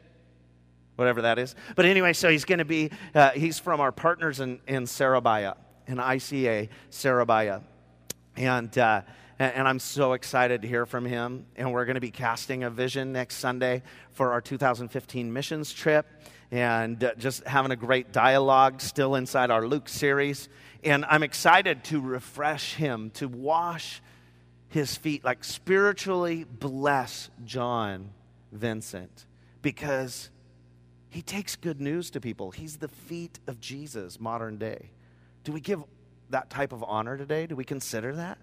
whatever 0.96 1.22
that 1.22 1.38
is. 1.38 1.54
But 1.76 1.84
anyway, 1.84 2.14
so 2.14 2.30
he's 2.30 2.44
going 2.46 2.58
to 2.60 2.64
be, 2.64 2.90
uh, 3.14 3.30
he's 3.30 3.58
from 3.58 3.80
our 3.80 3.92
partners 3.92 4.40
in, 4.40 4.60
in 4.66 4.86
Surabaya, 4.86 5.56
in 5.86 5.98
ICA 5.98 6.70
Surabaya. 6.88 7.60
And, 8.36 8.76
uh, 8.76 9.02
and 9.40 9.66
I'm 9.66 9.78
so 9.78 10.12
excited 10.12 10.62
to 10.62 10.68
hear 10.68 10.84
from 10.84 11.06
him. 11.06 11.46
And 11.56 11.72
we're 11.72 11.86
going 11.86 11.94
to 11.94 12.00
be 12.00 12.10
casting 12.10 12.62
a 12.62 12.70
vision 12.70 13.12
next 13.12 13.36
Sunday 13.36 13.82
for 14.12 14.32
our 14.32 14.42
2015 14.42 15.32
missions 15.32 15.72
trip 15.72 16.06
and 16.50 17.02
uh, 17.02 17.14
just 17.16 17.46
having 17.46 17.70
a 17.70 17.76
great 17.76 18.12
dialogue 18.12 18.82
still 18.82 19.14
inside 19.14 19.50
our 19.50 19.66
Luke 19.66 19.88
series. 19.88 20.50
And 20.84 21.06
I'm 21.06 21.22
excited 21.22 21.84
to 21.84 22.00
refresh 22.00 22.74
him, 22.74 23.10
to 23.14 23.28
wash 23.28 24.02
his 24.68 24.94
feet, 24.94 25.24
like 25.24 25.42
spiritually 25.42 26.44
bless 26.44 27.30
John 27.44 28.10
Vincent, 28.52 29.24
because 29.62 30.28
he 31.08 31.22
takes 31.22 31.56
good 31.56 31.80
news 31.80 32.10
to 32.10 32.20
people. 32.20 32.50
He's 32.50 32.76
the 32.76 32.88
feet 32.88 33.38
of 33.46 33.58
Jesus, 33.58 34.20
modern 34.20 34.58
day. 34.58 34.90
Do 35.44 35.52
we 35.52 35.60
give 35.60 35.82
that 36.28 36.50
type 36.50 36.72
of 36.72 36.84
honor 36.86 37.16
today? 37.16 37.46
Do 37.46 37.56
we 37.56 37.64
consider 37.64 38.14
that? 38.16 38.38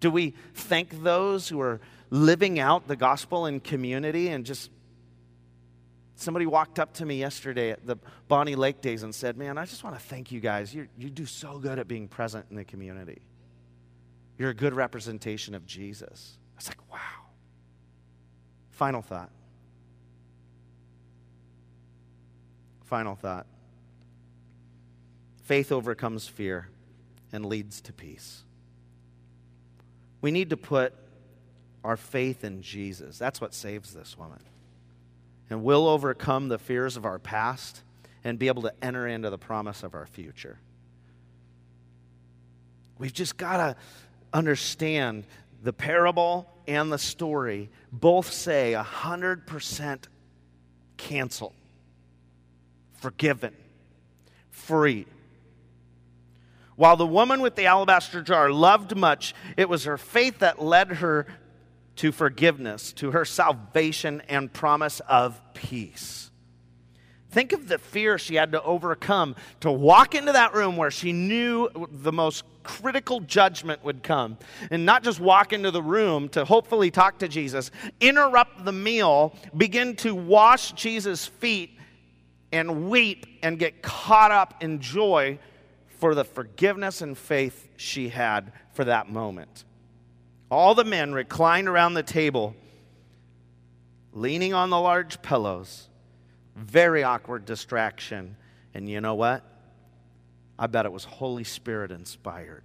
Do 0.00 0.10
we 0.10 0.34
thank 0.54 1.02
those 1.02 1.48
who 1.48 1.60
are 1.60 1.80
living 2.10 2.58
out 2.58 2.88
the 2.88 2.96
gospel 2.96 3.46
in 3.46 3.60
community 3.60 4.28
and 4.28 4.46
just 4.46 4.70
Somebody 6.18 6.46
walked 6.46 6.80
up 6.80 6.94
to 6.94 7.06
me 7.06 7.20
yesterday 7.20 7.70
at 7.70 7.86
the 7.86 7.96
Bonney 8.26 8.56
Lake 8.56 8.80
Days 8.80 9.04
and 9.04 9.14
said, 9.14 9.36
Man, 9.36 9.56
I 9.56 9.66
just 9.66 9.84
want 9.84 9.94
to 9.94 10.02
thank 10.02 10.32
you 10.32 10.40
guys. 10.40 10.74
you 10.74 10.88
you 10.98 11.10
do 11.10 11.24
so 11.24 11.60
good 11.60 11.78
at 11.78 11.86
being 11.86 12.08
present 12.08 12.46
in 12.50 12.56
the 12.56 12.64
community. 12.64 13.22
You're 14.36 14.50
a 14.50 14.54
good 14.54 14.74
representation 14.74 15.54
of 15.54 15.64
Jesus. 15.64 16.36
I 16.54 16.56
was 16.56 16.68
like, 16.68 16.92
Wow. 16.92 16.98
Final 18.72 19.00
thought. 19.00 19.30
Final 22.86 23.14
thought. 23.14 23.46
Faith 25.44 25.70
overcomes 25.70 26.26
fear 26.26 26.68
and 27.32 27.46
leads 27.46 27.80
to 27.82 27.92
peace. 27.92 28.42
We 30.20 30.30
need 30.30 30.50
to 30.50 30.56
put 30.56 30.94
our 31.84 31.96
faith 31.96 32.44
in 32.44 32.62
Jesus. 32.62 33.18
That's 33.18 33.40
what 33.40 33.54
saves 33.54 33.94
this 33.94 34.18
woman 34.18 34.40
and 35.50 35.62
we'll 35.62 35.88
overcome 35.88 36.48
the 36.48 36.58
fears 36.58 36.96
of 36.96 37.04
our 37.04 37.18
past 37.18 37.82
and 38.24 38.38
be 38.38 38.48
able 38.48 38.62
to 38.62 38.72
enter 38.82 39.06
into 39.06 39.30
the 39.30 39.38
promise 39.38 39.82
of 39.82 39.94
our 39.94 40.06
future. 40.06 40.58
We've 42.98 43.12
just 43.12 43.36
got 43.36 43.56
to 43.58 43.76
understand 44.32 45.24
the 45.62 45.72
parable 45.72 46.50
and 46.66 46.92
the 46.92 46.98
story 46.98 47.70
both 47.92 48.30
say 48.30 48.74
100% 48.76 49.98
cancel, 50.96 51.54
forgiven, 52.94 53.54
free. 54.50 55.06
While 56.78 56.96
the 56.96 57.08
woman 57.08 57.40
with 57.40 57.56
the 57.56 57.66
alabaster 57.66 58.22
jar 58.22 58.52
loved 58.52 58.96
much, 58.96 59.34
it 59.56 59.68
was 59.68 59.82
her 59.82 59.98
faith 59.98 60.38
that 60.38 60.62
led 60.62 60.92
her 60.92 61.26
to 61.96 62.12
forgiveness, 62.12 62.92
to 62.92 63.10
her 63.10 63.24
salvation 63.24 64.22
and 64.28 64.52
promise 64.52 65.00
of 65.08 65.40
peace. 65.54 66.30
Think 67.32 67.52
of 67.52 67.66
the 67.66 67.78
fear 67.78 68.16
she 68.16 68.36
had 68.36 68.52
to 68.52 68.62
overcome 68.62 69.34
to 69.58 69.72
walk 69.72 70.14
into 70.14 70.30
that 70.30 70.54
room 70.54 70.76
where 70.76 70.92
she 70.92 71.12
knew 71.12 71.68
the 71.90 72.12
most 72.12 72.44
critical 72.62 73.18
judgment 73.18 73.82
would 73.82 74.04
come. 74.04 74.38
And 74.70 74.86
not 74.86 75.02
just 75.02 75.18
walk 75.18 75.52
into 75.52 75.72
the 75.72 75.82
room 75.82 76.28
to 76.28 76.44
hopefully 76.44 76.92
talk 76.92 77.18
to 77.18 77.26
Jesus, 77.26 77.72
interrupt 78.00 78.64
the 78.64 78.70
meal, 78.70 79.34
begin 79.56 79.96
to 79.96 80.14
wash 80.14 80.70
Jesus' 80.74 81.26
feet, 81.26 81.72
and 82.52 82.88
weep 82.88 83.26
and 83.42 83.58
get 83.58 83.82
caught 83.82 84.30
up 84.30 84.62
in 84.62 84.80
joy 84.80 85.40
for 85.98 86.14
the 86.14 86.24
forgiveness 86.24 87.02
and 87.02 87.18
faith 87.18 87.68
she 87.76 88.08
had 88.08 88.52
for 88.72 88.84
that 88.84 89.10
moment. 89.10 89.64
All 90.50 90.74
the 90.74 90.84
men 90.84 91.12
reclined 91.12 91.68
around 91.68 91.94
the 91.94 92.02
table, 92.02 92.54
leaning 94.12 94.54
on 94.54 94.70
the 94.70 94.80
large 94.80 95.20
pillows. 95.20 95.88
Very 96.56 97.02
awkward 97.02 97.44
distraction. 97.44 98.36
And 98.74 98.88
you 98.88 99.00
know 99.00 99.14
what? 99.14 99.44
I 100.58 100.66
bet 100.66 100.86
it 100.86 100.92
was 100.92 101.04
Holy 101.04 101.44
Spirit 101.44 101.90
inspired. 101.90 102.64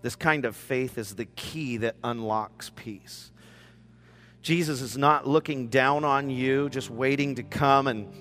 This 0.00 0.16
kind 0.16 0.44
of 0.44 0.56
faith 0.56 0.98
is 0.98 1.14
the 1.14 1.26
key 1.26 1.76
that 1.78 1.96
unlocks 2.02 2.70
peace. 2.74 3.30
Jesus 4.42 4.80
is 4.80 4.98
not 4.98 5.28
looking 5.28 5.68
down 5.68 6.04
on 6.04 6.28
you, 6.28 6.68
just 6.68 6.90
waiting 6.90 7.36
to 7.36 7.44
come 7.44 7.86
and 7.86 8.12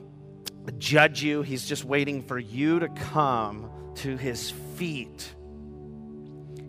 judge 0.78 1.24
you. 1.24 1.42
He's 1.42 1.66
just 1.68 1.86
waiting 1.86 2.24
for 2.24 2.38
you 2.38 2.80
to 2.80 2.90
come 2.90 3.70
to 3.96 4.18
his 4.18 4.52
feet 4.76 5.34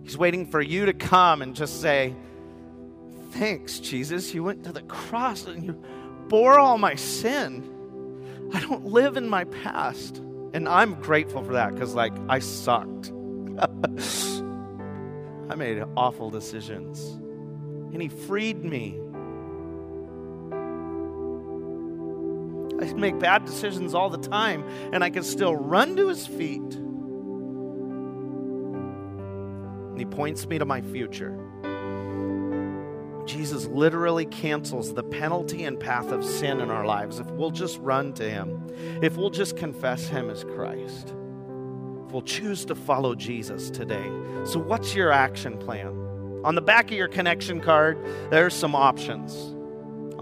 He's 0.02 0.18
waiting 0.18 0.46
for 0.46 0.60
you 0.60 0.86
to 0.86 0.92
come 0.92 1.42
and 1.42 1.54
just 1.54 1.80
say, 1.80 2.14
Thanks, 3.30 3.78
Jesus. 3.78 4.34
You 4.34 4.44
went 4.44 4.64
to 4.64 4.72
the 4.72 4.82
cross 4.82 5.46
and 5.46 5.64
you 5.64 5.72
bore 6.28 6.58
all 6.58 6.76
my 6.76 6.96
sin. 6.96 8.50
I 8.52 8.60
don't 8.60 8.84
live 8.84 9.16
in 9.16 9.26
my 9.26 9.44
past. 9.44 10.18
And 10.52 10.68
I'm 10.68 11.00
grateful 11.00 11.42
for 11.42 11.54
that 11.54 11.72
because, 11.72 11.94
like, 11.94 12.12
I 12.28 12.40
sucked. 12.40 13.10
I 15.48 15.54
made 15.54 15.82
awful 15.96 16.28
decisions. 16.28 17.00
And 17.94 18.02
He 18.02 18.08
freed 18.08 18.62
me. 18.62 19.00
I 22.82 22.92
make 22.94 23.18
bad 23.18 23.44
decisions 23.44 23.94
all 23.94 24.10
the 24.10 24.18
time, 24.18 24.64
and 24.92 25.04
I 25.04 25.10
can 25.10 25.22
still 25.22 25.54
run 25.54 25.94
to 25.96 26.08
his 26.08 26.26
feet. 26.26 26.60
And 29.90 29.98
he 29.98 30.04
points 30.04 30.46
me 30.46 30.58
to 30.58 30.64
my 30.64 30.80
future. 30.80 31.38
Jesus 33.24 33.66
literally 33.66 34.26
cancels 34.26 34.94
the 34.94 35.04
penalty 35.04 35.62
and 35.62 35.78
path 35.78 36.10
of 36.10 36.24
sin 36.24 36.60
in 36.60 36.72
our 36.72 36.84
lives 36.84 37.20
if 37.20 37.30
we'll 37.30 37.52
just 37.52 37.78
run 37.78 38.12
to 38.14 38.28
him, 38.28 38.66
if 39.00 39.16
we'll 39.16 39.30
just 39.30 39.56
confess 39.56 40.08
him 40.08 40.28
as 40.28 40.42
Christ, 40.42 41.10
if 41.10 42.12
we'll 42.12 42.22
choose 42.22 42.64
to 42.64 42.74
follow 42.74 43.14
Jesus 43.14 43.70
today. 43.70 44.10
So, 44.44 44.58
what's 44.58 44.96
your 44.96 45.12
action 45.12 45.56
plan? 45.56 45.96
On 46.44 46.56
the 46.56 46.60
back 46.60 46.86
of 46.90 46.96
your 46.96 47.06
connection 47.06 47.60
card, 47.60 48.04
there's 48.30 48.54
some 48.54 48.74
options. 48.74 49.54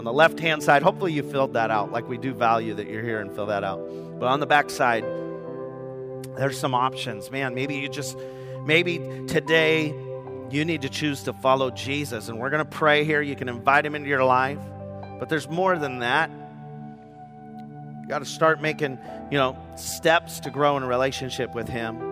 On 0.00 0.04
the 0.04 0.14
left 0.14 0.40
hand 0.40 0.62
side, 0.62 0.82
hopefully 0.82 1.12
you 1.12 1.22
filled 1.22 1.52
that 1.52 1.70
out, 1.70 1.92
like 1.92 2.08
we 2.08 2.16
do 2.16 2.32
value 2.32 2.72
that 2.72 2.88
you're 2.88 3.02
here 3.02 3.20
and 3.20 3.30
fill 3.34 3.44
that 3.44 3.62
out. 3.62 3.86
But 4.18 4.28
on 4.28 4.40
the 4.40 4.46
back 4.46 4.70
side, 4.70 5.04
there's 6.38 6.58
some 6.58 6.74
options. 6.74 7.30
Man, 7.30 7.54
maybe 7.54 7.74
you 7.74 7.86
just, 7.86 8.16
maybe 8.64 8.96
today 9.26 9.94
you 10.50 10.64
need 10.64 10.80
to 10.80 10.88
choose 10.88 11.24
to 11.24 11.34
follow 11.34 11.70
Jesus. 11.70 12.30
And 12.30 12.40
we're 12.40 12.48
going 12.48 12.64
to 12.64 12.70
pray 12.70 13.04
here. 13.04 13.20
You 13.20 13.36
can 13.36 13.50
invite 13.50 13.84
him 13.84 13.94
into 13.94 14.08
your 14.08 14.24
life. 14.24 14.58
But 15.18 15.28
there's 15.28 15.50
more 15.50 15.76
than 15.76 15.98
that. 15.98 16.30
You 18.00 18.08
got 18.08 18.20
to 18.20 18.24
start 18.24 18.62
making, 18.62 18.98
you 19.30 19.36
know, 19.36 19.54
steps 19.76 20.40
to 20.40 20.50
grow 20.50 20.78
in 20.78 20.82
a 20.82 20.86
relationship 20.86 21.54
with 21.54 21.68
him. 21.68 22.09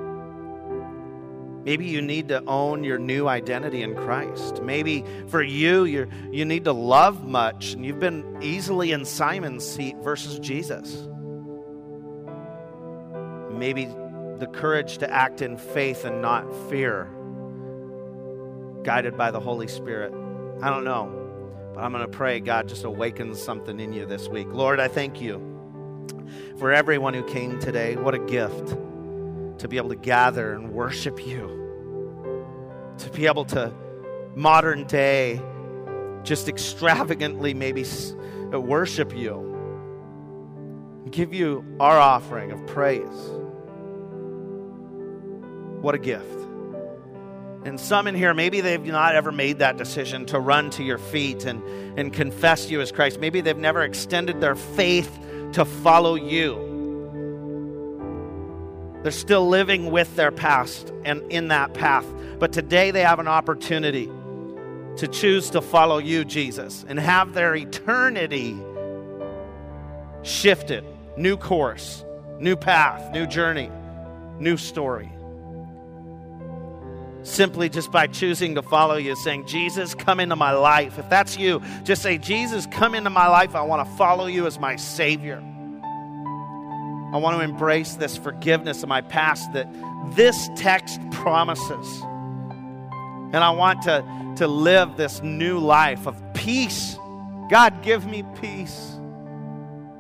Maybe 1.68 1.84
you 1.84 2.00
need 2.00 2.28
to 2.28 2.42
own 2.46 2.82
your 2.82 2.98
new 2.98 3.28
identity 3.28 3.82
in 3.82 3.94
Christ. 3.94 4.62
Maybe 4.62 5.04
for 5.26 5.42
you, 5.42 5.84
you 5.84 6.08
you 6.32 6.46
need 6.46 6.64
to 6.64 6.72
love 6.72 7.26
much 7.26 7.74
and 7.74 7.84
you've 7.84 7.98
been 8.00 8.38
easily 8.40 8.92
in 8.92 9.04
Simon's 9.04 9.66
seat 9.66 9.94
versus 9.98 10.38
Jesus. 10.38 11.06
Maybe 13.52 13.84
the 14.38 14.48
courage 14.50 14.96
to 14.96 15.12
act 15.12 15.42
in 15.42 15.58
faith 15.58 16.06
and 16.06 16.22
not 16.22 16.46
fear, 16.70 17.06
guided 18.82 19.18
by 19.18 19.30
the 19.30 19.40
Holy 19.40 19.68
Spirit. 19.68 20.14
I 20.62 20.70
don't 20.70 20.84
know, 20.84 21.70
but 21.74 21.84
I'm 21.84 21.92
going 21.92 22.02
to 22.02 22.08
pray 22.10 22.40
God 22.40 22.66
just 22.68 22.84
awakens 22.84 23.42
something 23.42 23.78
in 23.78 23.92
you 23.92 24.06
this 24.06 24.26
week. 24.26 24.46
Lord, 24.50 24.80
I 24.80 24.88
thank 24.88 25.20
you 25.20 25.38
for 26.58 26.72
everyone 26.72 27.12
who 27.12 27.24
came 27.24 27.60
today. 27.60 27.96
What 27.96 28.14
a 28.14 28.20
gift 28.20 28.68
to 29.58 29.68
be 29.68 29.76
able 29.76 29.90
to 29.90 29.96
gather 29.96 30.54
and 30.54 30.72
worship 30.72 31.26
you, 31.26 31.57
to 32.98 33.10
be 33.10 33.26
able 33.26 33.44
to 33.46 33.72
modern 34.34 34.84
day 34.86 35.40
just 36.22 36.48
extravagantly 36.48 37.54
maybe 37.54 37.84
uh, 38.52 38.60
worship 38.60 39.16
you, 39.16 39.44
give 41.10 41.32
you 41.32 41.64
our 41.80 41.98
offering 41.98 42.52
of 42.52 42.66
praise. 42.66 43.06
What 45.80 45.94
a 45.94 45.98
gift. 45.98 46.38
And 47.64 47.78
some 47.78 48.06
in 48.06 48.14
here, 48.14 48.34
maybe 48.34 48.60
they've 48.60 48.84
not 48.84 49.14
ever 49.14 49.32
made 49.32 49.58
that 49.58 49.76
decision 49.76 50.26
to 50.26 50.38
run 50.38 50.70
to 50.70 50.82
your 50.82 50.98
feet 50.98 51.44
and, 51.44 51.62
and 51.98 52.12
confess 52.12 52.70
you 52.70 52.80
as 52.80 52.92
Christ. 52.92 53.20
Maybe 53.20 53.40
they've 53.40 53.56
never 53.56 53.82
extended 53.82 54.40
their 54.40 54.54
faith 54.54 55.18
to 55.52 55.64
follow 55.64 56.14
you. 56.14 56.67
They're 59.02 59.12
still 59.12 59.48
living 59.48 59.90
with 59.90 60.16
their 60.16 60.30
past 60.30 60.92
and 61.04 61.22
in 61.30 61.48
that 61.48 61.74
path. 61.74 62.04
But 62.38 62.52
today 62.52 62.90
they 62.90 63.02
have 63.02 63.18
an 63.18 63.28
opportunity 63.28 64.10
to 64.96 65.06
choose 65.06 65.50
to 65.50 65.60
follow 65.60 65.98
you, 65.98 66.24
Jesus, 66.24 66.84
and 66.88 66.98
have 66.98 67.32
their 67.32 67.54
eternity 67.54 68.56
shifted. 70.22 70.84
New 71.16 71.36
course, 71.36 72.04
new 72.38 72.56
path, 72.56 73.12
new 73.12 73.26
journey, 73.26 73.70
new 74.38 74.56
story. 74.56 75.10
Simply 77.22 77.68
just 77.68 77.92
by 77.92 78.06
choosing 78.06 78.54
to 78.54 78.62
follow 78.62 78.96
you, 78.96 79.14
saying, 79.16 79.46
Jesus, 79.46 79.94
come 79.94 80.18
into 80.18 80.36
my 80.36 80.52
life. 80.52 80.98
If 80.98 81.08
that's 81.10 81.36
you, 81.36 81.60
just 81.84 82.02
say, 82.02 82.18
Jesus, 82.18 82.66
come 82.66 82.94
into 82.94 83.10
my 83.10 83.28
life. 83.28 83.54
I 83.54 83.62
want 83.62 83.86
to 83.86 83.96
follow 83.96 84.26
you 84.26 84.46
as 84.46 84.58
my 84.58 84.76
Savior. 84.76 85.42
I 87.12 87.16
want 87.16 87.38
to 87.38 87.44
embrace 87.44 87.94
this 87.94 88.16
forgiveness 88.16 88.82
of 88.82 88.88
my 88.88 89.00
past 89.00 89.52
that 89.54 89.66
this 90.14 90.50
text 90.56 91.00
promises. 91.10 92.02
And 93.32 93.36
I 93.36 93.50
want 93.50 93.82
to, 93.82 94.04
to 94.36 94.46
live 94.46 94.96
this 94.96 95.22
new 95.22 95.58
life 95.58 96.06
of 96.06 96.22
peace. 96.34 96.96
God, 97.50 97.82
give 97.82 98.06
me 98.06 98.24
peace. 98.40 98.98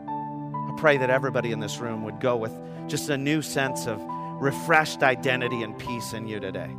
I 0.06 0.74
pray 0.76 0.98
that 0.98 1.08
everybody 1.08 1.52
in 1.52 1.60
this 1.60 1.78
room 1.78 2.04
would 2.04 2.20
go 2.20 2.36
with 2.36 2.52
just 2.88 3.08
a 3.08 3.16
new 3.16 3.40
sense 3.40 3.86
of 3.86 4.00
refreshed 4.40 5.02
identity 5.02 5.62
and 5.62 5.78
peace 5.78 6.12
in 6.12 6.28
you 6.28 6.40
today. 6.40 6.70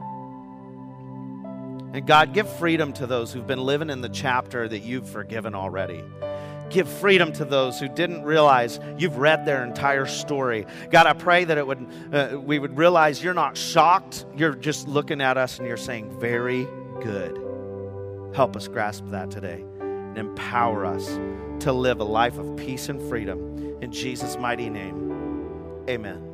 And 1.92 2.06
God, 2.06 2.36
give 2.36 2.48
freedom 2.58 2.94
to 2.94 3.08
those 3.08 3.34
who've 3.34 3.48
been 3.48 3.64
living 3.64 3.90
in 3.90 4.02
the 4.02 4.10
chapter 4.10 4.68
that 4.68 4.80
you've 4.80 5.10
forgiven 5.10 5.56
already. 5.56 6.04
Give 6.70 6.88
freedom 6.88 7.32
to 7.34 7.46
those 7.46 7.80
who 7.80 7.88
didn't 7.88 8.24
realize 8.24 8.80
you've 8.98 9.18
read 9.18 9.46
their 9.46 9.64
entire 9.64 10.06
story. 10.06 10.66
God, 10.92 11.08
I 11.08 11.14
pray 11.14 11.44
that 11.46 11.58
it 11.58 11.66
would, 11.66 11.88
uh, 12.12 12.40
we 12.40 12.60
would 12.60 12.78
realize 12.78 13.24
you're 13.24 13.34
not 13.34 13.58
shocked. 13.58 14.26
You're 14.36 14.56
just 14.56 14.88
looking 14.88 15.22
at 15.22 15.38
us 15.38 15.58
and 15.58 15.68
you're 15.68 15.78
saying, 15.78 16.20
very 16.20 16.68
good. 17.02 17.38
Help 18.36 18.56
us 18.56 18.68
grasp 18.68 19.06
that 19.08 19.32
today 19.32 19.64
and 19.80 20.18
empower 20.18 20.86
us 20.86 21.08
to 21.64 21.74
live 21.74 22.00
a 22.00 22.06
life 22.06 22.38
of 22.38 22.56
peace 22.56 22.90
and 22.90 23.02
freedom. 23.10 23.78
In 23.82 23.92
Jesus' 23.92 24.38
mighty 24.38 24.70
name, 24.70 25.86
amen. 25.90 26.29